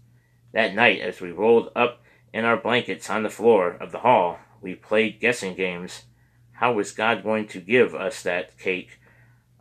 [0.52, 4.40] That night, as we rolled up in our blankets on the floor of the hall,
[4.60, 6.04] we played guessing games.
[6.52, 9.00] How was God going to give us that cake?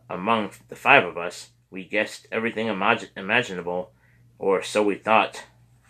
[0.09, 3.93] Among the five of us, we guessed everything imag- imaginable,
[4.37, 5.45] or so we thought.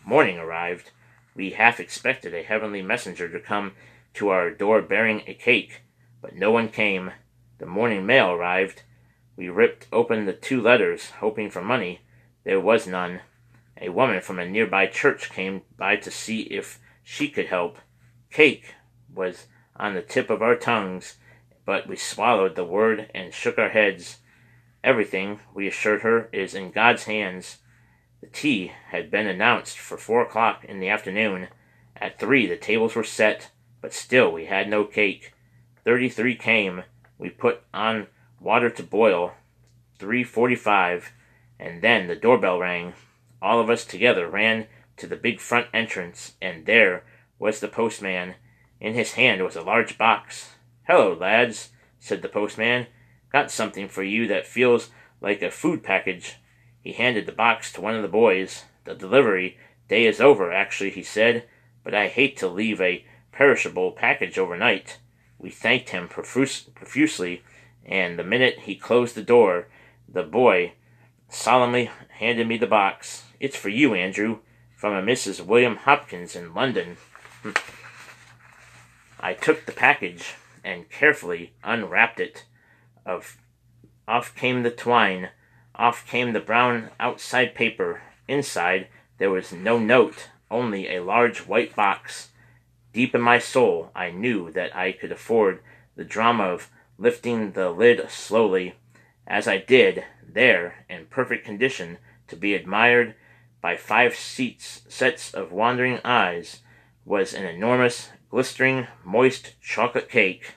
[0.06, 0.91] Morning arrived.
[1.34, 3.71] We half expected a heavenly messenger to come
[4.15, 5.82] to our door bearing a cake,
[6.21, 7.12] but no one came.
[7.58, 8.84] The morning mail arrived.
[9.36, 12.01] We ripped open the two letters, hoping for money.
[12.43, 13.21] There was none.
[13.82, 17.78] A woman from a nearby church came by to see if she could help.
[18.32, 18.75] Cake
[19.13, 21.17] was on the tip of our tongues,
[21.65, 24.19] but we swallowed the word and shook our heads.
[24.84, 27.58] Everything, we assured her, is in God's hands.
[28.21, 31.47] The tea had been announced for four o'clock in the afternoon.
[31.97, 33.51] At three the tables were set,
[33.86, 35.32] but still we had no cake.
[35.84, 36.82] Thirty-three came.
[37.19, 38.08] We put on
[38.39, 39.34] water to boil.
[40.00, 41.12] Three forty-five,
[41.60, 42.93] and then the doorbell rang.
[43.43, 44.65] All of us together ran
[44.98, 47.04] to the big front entrance, and there
[47.38, 48.34] was the postman.
[48.80, 50.56] In his hand was a large box.
[50.88, 51.69] Hello, lads,
[52.00, 52.88] said the postman.
[53.32, 54.89] Got something for you that feels
[55.21, 56.38] like a food package.
[56.82, 58.63] He handed the box to one of the boys.
[58.86, 61.48] The delivery day is over, actually, he said,
[61.84, 64.98] but I hate to leave a perishable package overnight.
[65.38, 67.43] We thanked him profusely,
[67.86, 69.67] and the minute he closed the door,
[70.08, 70.74] the boy
[71.30, 73.26] solemnly handed me the box.
[73.39, 74.39] It's for you, Andrew,
[74.76, 75.45] from a Mrs.
[75.45, 76.98] William Hopkins in London.
[77.43, 77.52] Hmm.
[79.19, 82.45] I took the package and carefully unwrapped it.
[83.06, 83.38] Of
[84.08, 85.30] off came the twine,
[85.76, 88.02] off came the brown outside paper.
[88.28, 92.30] Inside there was no note, only a large white box.
[92.95, 95.62] Deep in my soul, I knew that I could afford
[95.97, 98.75] the drama of lifting the lid slowly,
[99.27, 101.97] as I did, there, in perfect condition,
[102.29, 103.15] to be admired
[103.60, 106.62] by five seats, sets of wandering eyes,
[107.03, 110.53] was an enormous, glistering, moist chocolate cake.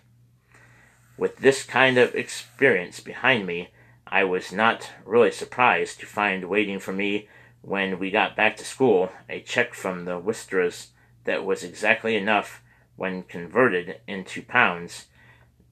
[1.16, 3.70] With this kind of experience behind me,
[4.06, 7.28] I was not really surprised to find waiting for me
[7.62, 10.90] when we got back to school a check from the Wistras
[11.28, 12.62] that was exactly enough
[12.96, 15.08] when converted into pounds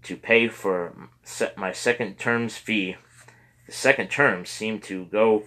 [0.02, 1.08] to pay for
[1.56, 2.96] my second term's fee.
[3.64, 5.44] The second term seemed to go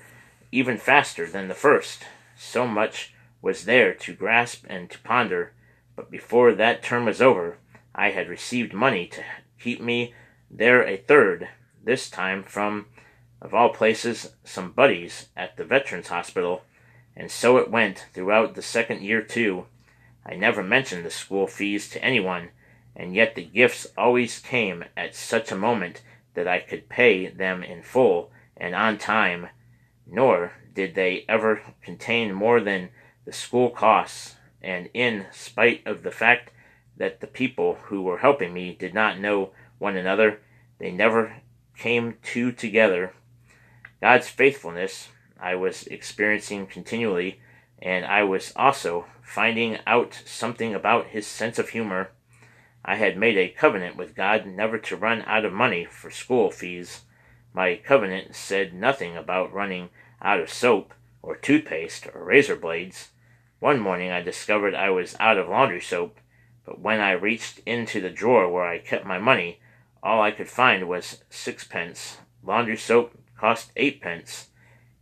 [0.51, 2.05] even faster than the first.
[2.35, 5.53] So much was there to grasp and to ponder,
[5.95, 7.59] but before that term was over,
[7.93, 9.23] I had received money to
[9.59, 10.15] keep me
[10.49, 11.49] there a third,
[11.83, 12.87] this time from,
[13.43, 16.63] of all places, some buddies at the Veterans Hospital,
[17.15, 19.67] and so it went throughout the second year too.
[20.25, 22.49] I never mentioned the school fees to anyone,
[22.95, 26.01] and yet the gifts always came at such a moment
[26.33, 29.47] that I could pay them in full and on time,
[30.05, 32.89] nor did they ever contain more than
[33.25, 36.51] the school costs, and in spite of the fact
[36.97, 40.39] that the people who were helping me did not know one another.
[40.79, 41.37] They never
[41.77, 43.13] came two together.
[44.01, 47.39] God's faithfulness I was experiencing continually,
[47.81, 52.11] and I was also finding out something about his sense of humor.
[52.83, 56.51] I had made a covenant with God never to run out of money for school
[56.51, 57.01] fees.
[57.53, 59.89] My covenant said nothing about running
[60.21, 63.09] out of soap, or toothpaste, or razor blades.
[63.59, 66.17] One morning I discovered I was out of laundry soap,
[66.65, 69.59] but when I reached into the drawer where I kept my money,
[70.01, 72.17] all I could find was sixpence.
[72.43, 74.47] Laundry soap cost eightpence.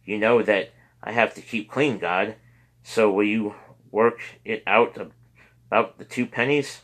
[0.05, 2.35] You know that I have to keep clean, God,
[2.89, 3.53] so will you
[3.91, 4.97] work it out
[5.67, 6.83] about the two pennies?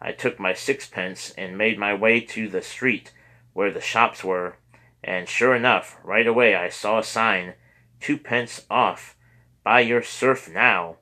[0.00, 3.12] I took my sixpence and made my way to the street
[3.52, 4.56] where the shops were,
[5.04, 7.54] and sure enough, right away I saw a sign,
[8.00, 9.16] twopence off,
[9.62, 10.96] buy your surf now.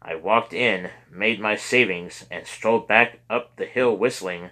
[0.00, 4.50] I walked in, made my savings, and strolled back up the hill whistling.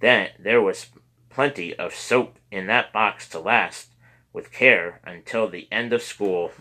[0.00, 0.90] Then there was
[1.30, 3.94] plenty of soap in that box to last,
[4.34, 6.52] with care, until the end of school.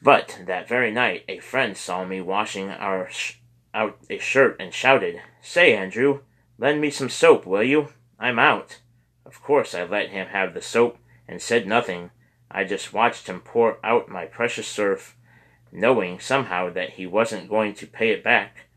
[0.00, 3.38] But that very night a friend saw me washing our sh-
[3.74, 6.20] out a shirt and shouted, Say, Andrew,
[6.58, 7.88] lend me some soap, will you?
[8.18, 8.78] I'm out.
[9.26, 12.10] Of course I let him have the soap and said nothing.
[12.50, 15.16] I just watched him pour out my precious surf
[15.70, 18.68] knowing somehow that he wasn't going to pay it back.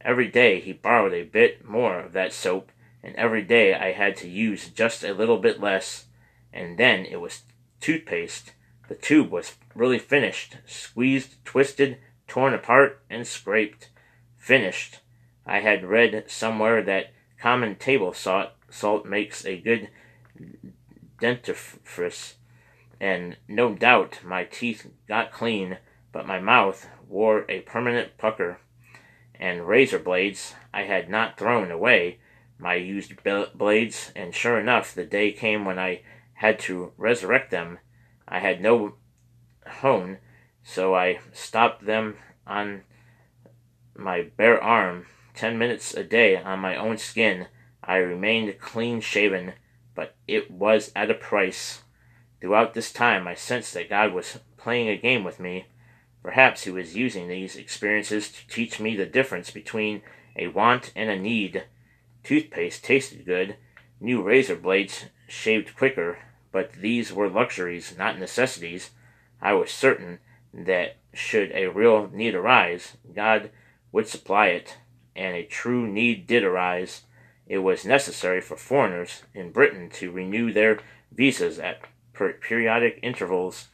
[0.00, 2.72] Every day he borrowed a bit more of that soap
[3.02, 6.06] and every day I had to use just a little bit less,
[6.52, 7.42] and then it was
[7.80, 8.52] toothpaste.
[8.88, 13.90] The tube was really finished, squeezed, twisted, torn apart, and scraped.
[14.36, 15.00] Finished.
[15.46, 19.90] I had read somewhere that common table salt, salt makes a good
[21.20, 22.34] dentifrice,
[23.00, 25.78] and no doubt my teeth got clean,
[26.12, 28.58] but my mouth wore a permanent pucker.
[29.34, 32.18] And razor blades I had not thrown away,
[32.58, 33.12] my used
[33.54, 36.00] blades, and sure enough, the day came when I
[36.34, 37.78] had to resurrect them.
[38.28, 38.94] I had no
[39.66, 40.18] hone,
[40.62, 42.16] so I stopped them
[42.46, 42.82] on
[43.96, 45.06] my bare arm.
[45.34, 47.46] Ten minutes a day on my own skin,
[47.82, 49.54] I remained clean shaven,
[49.94, 51.82] but it was at a price.
[52.40, 55.66] Throughout this time, I sensed that God was playing a game with me.
[56.22, 60.02] Perhaps He was using these experiences to teach me the difference between
[60.36, 61.64] a want and a need.
[62.22, 63.56] Toothpaste tasted good,
[64.00, 66.18] new razor blades shaved quicker,
[66.52, 68.90] but these were luxuries, not necessities.
[69.40, 70.18] I was certain
[70.52, 73.50] that should a real need arise, God
[73.92, 74.78] would supply it,
[75.16, 77.02] and a true need did arise.
[77.46, 80.78] It was necessary for foreigners in Britain to renew their
[81.10, 81.80] visas at
[82.12, 83.68] per- periodic intervals.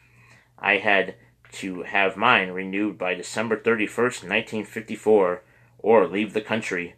[0.59, 1.17] I had
[1.53, 5.43] to have mine renewed by December 31st, 1954,
[5.79, 6.95] or leave the country.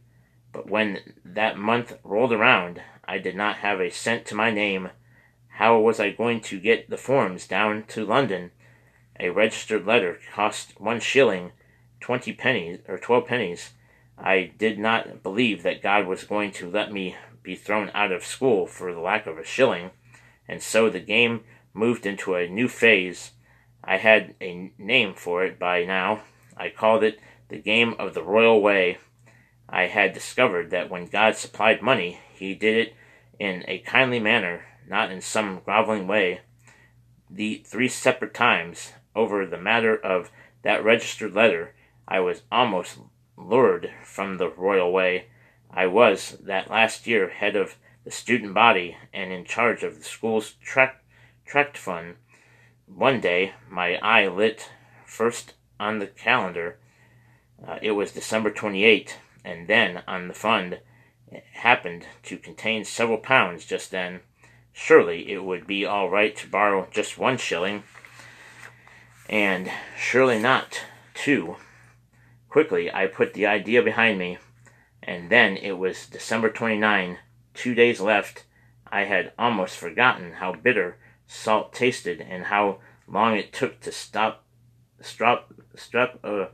[0.52, 4.90] But when that month rolled around, I did not have a cent to my name.
[5.56, 8.50] How was I going to get the forms down to London?
[9.18, 11.52] A registered letter cost one shilling,
[11.98, 13.70] twenty pennies, or twelve pennies.
[14.18, 18.22] I did not believe that God was going to let me be thrown out of
[18.22, 19.92] school for the lack of a shilling,
[20.46, 21.40] and so the game
[21.72, 23.30] moved into a new phase.
[23.82, 26.20] I had a name for it by now.
[26.54, 28.98] I called it the game of the royal way.
[29.70, 32.94] I had discovered that when God supplied money, he did it
[33.38, 36.40] in a kindly manner, not in some groveling way.
[37.30, 40.30] The three separate times over the matter of
[40.62, 41.74] that registered letter,
[42.06, 42.98] I was almost
[43.36, 45.26] lured from the royal way.
[45.70, 50.04] I was, that last year, head of the student body and in charge of the
[50.04, 51.02] school's tract,
[51.76, 52.16] fund.
[52.86, 54.70] One day, my eye lit
[55.04, 56.78] first on the calendar.
[57.66, 60.80] Uh, it was December 28, and then on the fund
[61.30, 64.20] It happened to contain several pounds just then.
[64.78, 67.82] Surely it would be all right to borrow just one shilling,
[69.26, 71.56] and surely not two.
[72.50, 74.36] Quickly I put the idea behind me,
[75.02, 77.18] and then it was December 29,
[77.54, 78.44] two days left.
[78.86, 84.44] I had almost forgotten how bitter salt tasted and how long it took to stop
[85.00, 86.50] strap strap a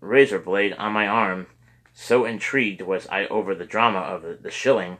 [0.00, 1.46] razor blade on my arm
[1.94, 4.98] so intrigued was I over the drama of the shilling,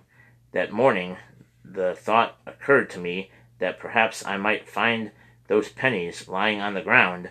[0.53, 1.19] that morning
[1.75, 5.11] the thought occurred to me that perhaps I might find
[5.49, 7.31] those pennies lying on the ground.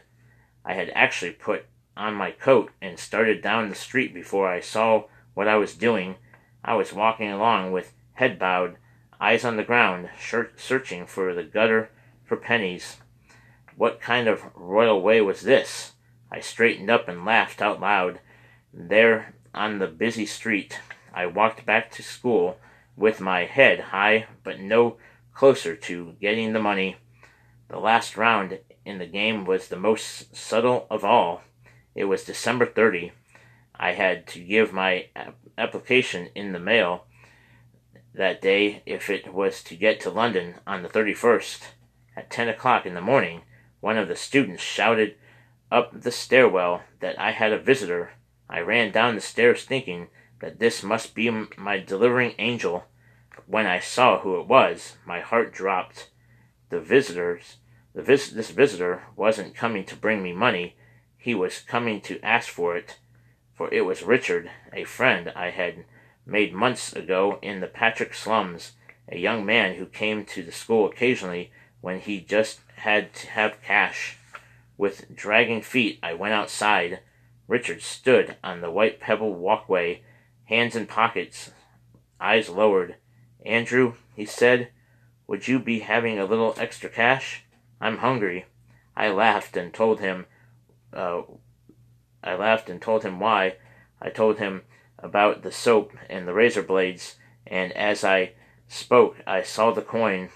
[0.63, 1.65] I had actually put
[1.97, 6.15] on my coat and started down the street before I saw what I was doing.
[6.63, 8.77] I was walking along with head bowed,
[9.19, 10.09] eyes on the ground,
[10.57, 11.89] searching for the gutter
[12.23, 12.97] for pennies.
[13.75, 15.93] What kind of royal way was this?
[16.31, 18.19] I straightened up and laughed out loud.
[18.73, 20.79] There on the busy street,
[21.13, 22.57] I walked back to school
[22.95, 24.97] with my head high but no
[25.33, 26.97] closer to getting the money.
[27.69, 31.41] The last round in the game was the most subtle of all.
[31.95, 33.11] It was December 30.
[33.75, 35.07] I had to give my
[35.57, 37.05] application in the mail
[38.13, 41.61] that day if it was to get to London on the 31st.
[42.15, 43.41] At 10 o'clock in the morning,
[43.79, 45.15] one of the students shouted
[45.71, 48.11] up the stairwell that I had a visitor
[48.53, 50.09] I ran down the stairs thinking
[50.43, 52.83] that this must be my delivering angel.
[53.47, 56.09] When I saw who it was, my heart dropped.
[56.69, 57.59] The visitors,
[57.95, 60.75] the vis- this visitor wasn't coming to bring me money.
[61.17, 62.99] He was coming to ask for it,
[63.53, 65.85] for it was Richard, a friend I had
[66.25, 68.73] made months ago in the Partick slums,
[69.07, 73.61] a young man who came to the school occasionally when he just had to have
[73.61, 74.17] cash.
[74.77, 76.99] With dragging feet, I went outside.
[77.47, 80.01] Richard stood on the white pebble walkway,
[80.53, 81.51] hands in pockets,
[82.19, 82.95] eyes lowered.
[83.43, 84.69] Andrew, he said,
[85.25, 87.43] would you be having a little extra cash?
[87.81, 88.45] I'm hungry.
[88.95, 90.27] I laughed and told him,
[90.93, 91.23] uh,
[92.23, 93.55] I laughed and told him why.
[93.99, 94.61] I told him
[94.99, 97.15] about the soap and the razor blades,
[97.47, 98.33] and as I
[98.67, 100.29] spoke, I saw the coin.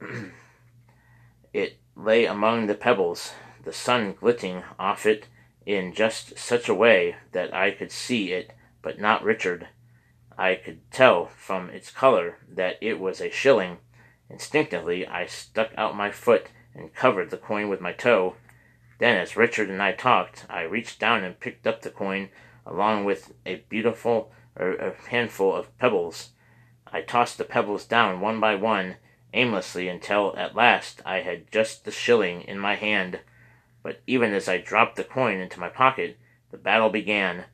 [1.52, 5.28] it lay among the pebbles, the sun glinting off it
[5.64, 8.52] in just such a way that I could see it,
[8.82, 9.68] but not Richard.
[10.38, 13.78] I could tell from its color that it was a shilling.
[14.30, 18.36] Instinctively, I stuck out my foot and covered the coin with my toe.
[18.98, 22.30] Then, as Richard and I talked, I reached down and picked up the coin
[22.64, 26.30] along with a beautiful er, a handful of pebbles.
[26.92, 28.96] I tossed the pebbles down one by one,
[29.32, 33.20] aimlessly, until at last I had just the shilling in my hand.
[33.82, 36.18] But even as I dropped the coin into my pocket,
[36.50, 37.44] the battle began.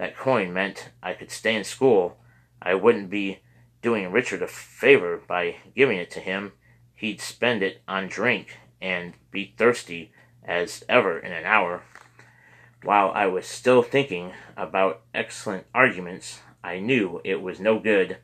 [0.00, 2.16] That coin meant I could stay in school.
[2.62, 3.40] I wouldn't be
[3.82, 6.52] doing Richard a favor by giving it to him.
[6.94, 10.10] He'd spend it on drink and be thirsty
[10.42, 11.82] as ever in an hour.
[12.82, 18.16] While I was still thinking about excellent arguments, I knew it was no good.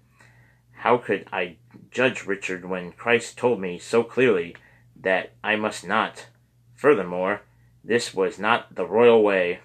[0.77, 1.57] How could I
[1.91, 4.57] judge Richard when Christ told me so clearly
[4.99, 6.29] that I must not?
[6.74, 7.43] Furthermore,
[7.85, 9.61] this was not the royal way.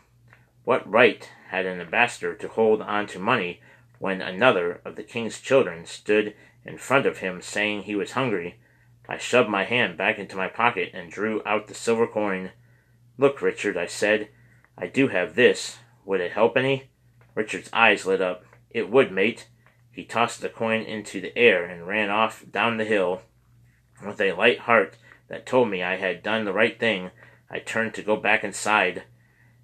[0.64, 3.62] What right had an ambassador to hold on to money
[3.99, 8.59] when another of the king's children stood in front of him saying he was hungry?
[9.09, 12.51] I shoved my hand back into my pocket and drew out the silver coin.
[13.18, 14.30] Look, Richard, I said,
[14.78, 15.80] I do have this.
[16.05, 16.89] Would it help any?
[17.36, 18.45] Richard's eyes lit up.
[18.70, 19.47] It would, mate.
[19.91, 23.22] He tossed the coin into the air and ran off down the hill.
[24.05, 24.95] With a light heart
[25.28, 27.12] that told me I had done the right thing,
[27.49, 29.03] I turned to go back inside.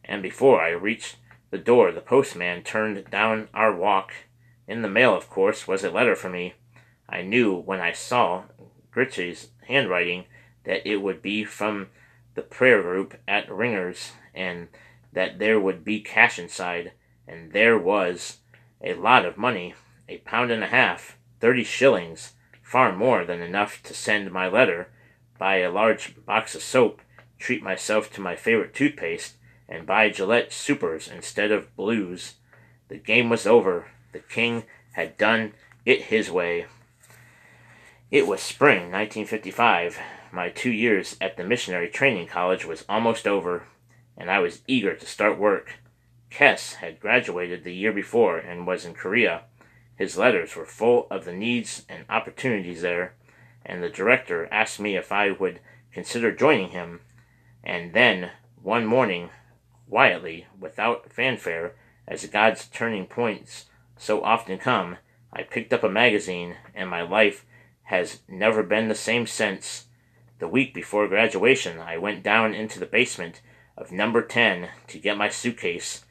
[0.07, 1.17] And before I reached
[1.51, 4.13] the door, the postman turned down our walk.
[4.67, 6.53] In the mail, of course, was a letter for me.
[7.09, 8.43] I knew when I saw
[8.91, 10.25] Gritchy's handwriting
[10.63, 11.87] that it would be from
[12.35, 14.67] the prayer group at Ringer's, and
[15.13, 16.91] that there would be cash inside,
[17.27, 18.37] and there was
[18.81, 19.73] a lot of money,
[20.07, 24.89] a pound and a half, thirty shillings, far more than enough to send my letter,
[25.39, 27.01] buy a large box of soap,
[27.39, 29.36] treat myself to my favorite toothpaste,
[29.69, 32.35] and buy Gillette supers instead of blues.
[32.87, 33.87] The game was over.
[34.13, 34.63] The king
[34.93, 35.53] had done
[35.85, 36.65] it his way.
[38.09, 39.99] It was spring 1955.
[40.31, 43.63] My two years at the missionary training college was almost over
[44.17, 45.75] and I was eager to start work.
[46.31, 49.43] Kees had graduated the year before and was in Korea.
[49.95, 53.13] His letters were full of the needs and opportunities there,
[53.65, 55.59] and the director asked me if I would
[55.93, 57.01] consider joining him.
[57.63, 59.29] And then, one morning,
[59.89, 61.75] quietly, without fanfare,
[62.07, 63.65] as God's turning points
[63.97, 64.97] so often come,
[65.33, 67.45] I picked up a magazine, and my life
[67.83, 69.85] has never been the same since.
[70.39, 73.41] The week before graduation, I went down into the basement
[73.75, 76.05] of number 10 to get my suitcase.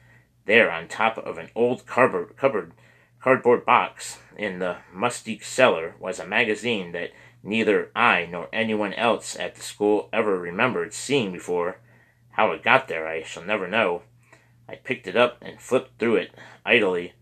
[0.45, 2.73] There, on top of an old cardboard, cupboard,
[3.21, 7.11] cardboard box in the musty cellar, was a magazine that
[7.43, 11.79] neither I nor anyone else at the school ever remembered seeing before.
[12.37, 14.03] How it got there, I shall never know.
[14.69, 17.13] I picked it up and flipped through it idly.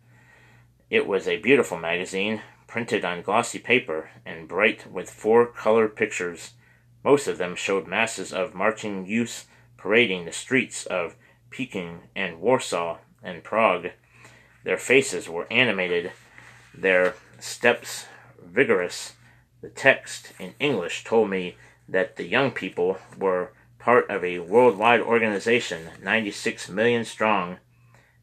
[0.89, 6.55] It was a beautiful magazine, printed on glossy paper and bright with four color pictures.
[7.01, 9.45] Most of them showed masses of marching youths
[9.77, 11.15] parading the streets of
[11.49, 13.91] Peking and Warsaw and Prague.
[14.65, 16.11] Their faces were animated,
[16.73, 18.07] their steps
[18.43, 19.13] vigorous.
[19.61, 21.55] The text in English told me
[21.87, 23.53] that the young people were
[23.85, 27.57] part of a worldwide organization, 96 million strong.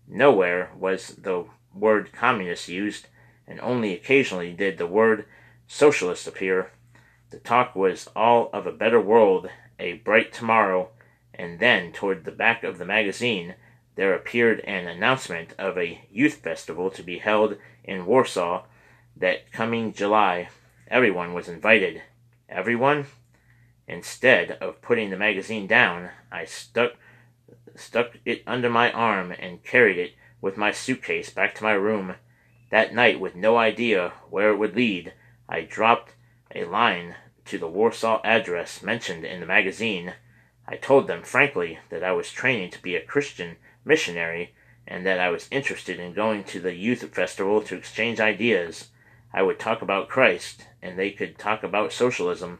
[0.08, 3.06] Nowhere was the word communist used,
[3.46, 5.24] and only occasionally did the word
[5.68, 6.72] socialist appear.
[7.30, 10.88] The talk was all of a better world, a bright tomorrow,
[11.32, 13.54] and then toward the back of the magazine
[13.94, 18.64] there appeared an announcement of a youth festival to be held in Warsaw
[19.16, 20.48] that coming July.
[20.88, 22.02] Everyone was invited.
[22.48, 23.06] Everyone?
[23.88, 26.92] Instead of putting the magazine down, I stuck
[27.74, 32.14] stuck it under my arm and carried it with my suitcase back to my room.
[32.70, 35.14] That night, with no idea where it would lead,
[35.48, 36.14] I dropped
[36.54, 37.16] a line
[37.46, 40.14] to the Warsaw address mentioned in the magazine.
[40.66, 44.54] I told them frankly that I was training to be a Christian missionary
[44.86, 48.88] and that I was interested in going to the youth festival to exchange ideas.
[49.32, 52.58] I would talk about Christ, and they could talk about socialism.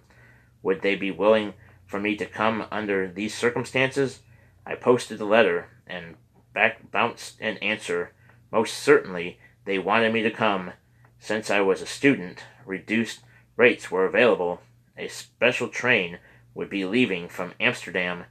[0.63, 1.55] Would they be willing
[1.87, 4.21] for me to come under these circumstances?
[4.65, 6.17] I posted the letter and
[6.55, 8.13] back bounced an answer.
[8.51, 10.73] Most certainly they wanted me to come.
[11.19, 13.21] Since I was a student, reduced
[13.57, 14.61] rates were available.
[14.97, 16.19] A special train
[16.55, 18.25] would be leaving from Amsterdam.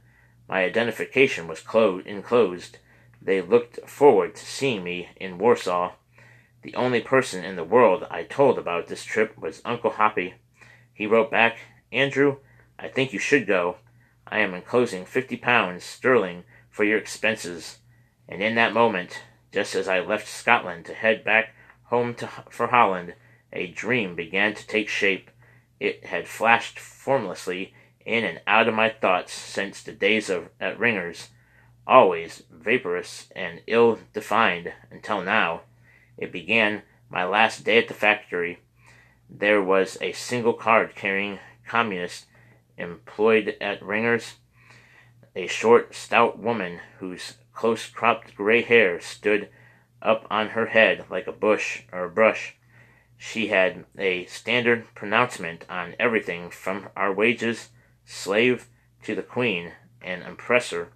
[0.48, 2.78] My identification was clo- enclosed.
[3.20, 5.92] They looked forward to seeing me in Warsaw.
[6.62, 10.34] The only person in the world I told about this trip was Uncle Hoppy.
[10.92, 11.58] He wrote back,
[11.92, 12.38] Andrew,
[12.78, 13.76] I think you should go.
[14.26, 17.78] I am enclosing fifty pounds sterling for your expenses.
[18.28, 19.22] And in that moment,
[19.52, 23.14] just as I left Scotland to head back home to, for Holland,
[23.52, 25.30] a dream began to take shape.
[25.78, 27.74] It had flashed formlessly
[28.06, 31.28] in and out of my thoughts since the days of at Ringer's,
[31.86, 35.62] always vaporous and ill defined until now.
[36.16, 38.60] It began my last day at the factory.
[39.28, 42.26] There was a single card carrying communist
[42.76, 44.34] employed at Ringer's,
[45.34, 49.48] a short, stout woman whose close cropped gray hair stood
[50.00, 52.56] up on her head like a bush or a brush.
[53.16, 57.70] She had a standard pronouncement on everything from our wages,
[58.04, 58.66] slave
[59.04, 60.88] to the queen, and oppressor.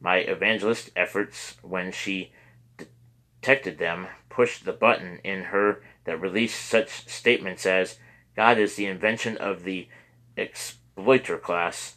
[0.00, 2.32] My evangelist efforts, when she
[2.78, 7.98] detected them, pushed the button in her that released such statements as
[8.34, 9.88] God is the invention of the
[10.36, 11.96] exploiter class.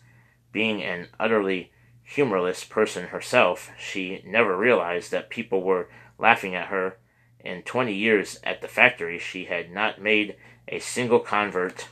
[0.52, 1.72] Being an utterly
[2.04, 6.98] humorless person herself, she never realized that people were laughing at her.
[7.40, 10.36] In twenty years at the factory, she had not made
[10.68, 11.88] a single convert.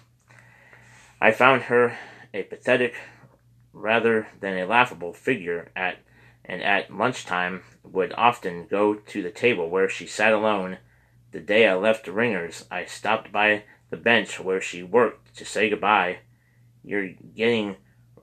[1.21, 1.97] I found her
[2.33, 2.95] a pathetic
[3.73, 5.99] rather than a laughable figure at
[6.43, 10.77] and at lunchtime would often go to the table where she sat alone.
[11.31, 15.69] The day I left Ringer's, I stopped by the bench where she worked to say
[15.69, 16.19] goodbye.
[16.87, 17.75] You're getting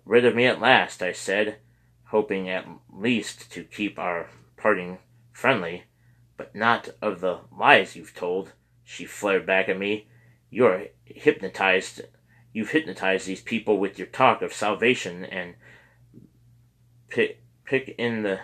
[0.06, 1.58] rid of me at last, I said,
[2.06, 4.98] hoping at least to keep our parting
[5.32, 5.84] friendly
[6.36, 8.52] but not of the lies you've told.
[8.82, 10.08] She flared back at me.
[10.50, 12.02] You're hypnotized.
[12.52, 15.54] You've hypnotized these people with your talk of salvation and
[17.08, 18.40] pick, pick in the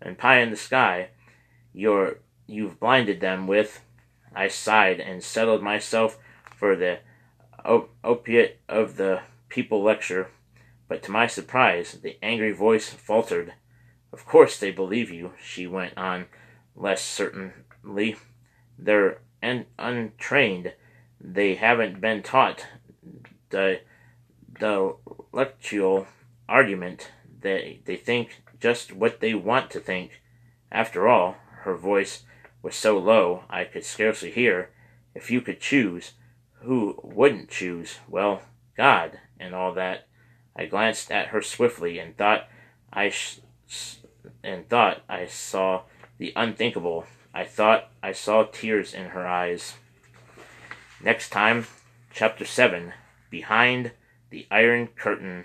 [0.00, 1.08] and pie in the sky.
[1.72, 3.82] You're you've blinded them with.
[4.34, 6.18] I sighed and settled myself
[6.54, 7.00] for the
[7.66, 10.30] op- opiate of the people lecture,
[10.88, 13.54] but to my surprise, the angry voice faltered.
[14.12, 16.26] Of course they believe you, she went on
[16.74, 18.16] less certainly.
[18.78, 20.74] They're un- untrained.
[21.20, 22.66] They haven't been taught
[23.50, 23.80] the
[24.58, 26.06] dialectical
[26.48, 27.10] argument.
[27.40, 30.22] They, they think just what they want to think.
[30.70, 32.24] After all, her voice
[32.62, 34.70] was so low I could scarcely hear.
[35.14, 36.12] If you could choose,
[36.66, 37.98] who wouldn't choose?
[38.08, 38.42] Well,
[38.76, 40.08] God, and all that.
[40.54, 42.48] I glanced at her swiftly and thought
[42.92, 43.38] I sh-
[44.42, 45.82] and thought I saw
[46.18, 47.06] the unthinkable.
[47.32, 49.74] I thought I saw tears in her eyes.
[51.02, 51.66] Next time,
[52.12, 52.92] Chapter 7
[53.30, 53.92] Behind
[54.30, 55.44] the Iron Curtain.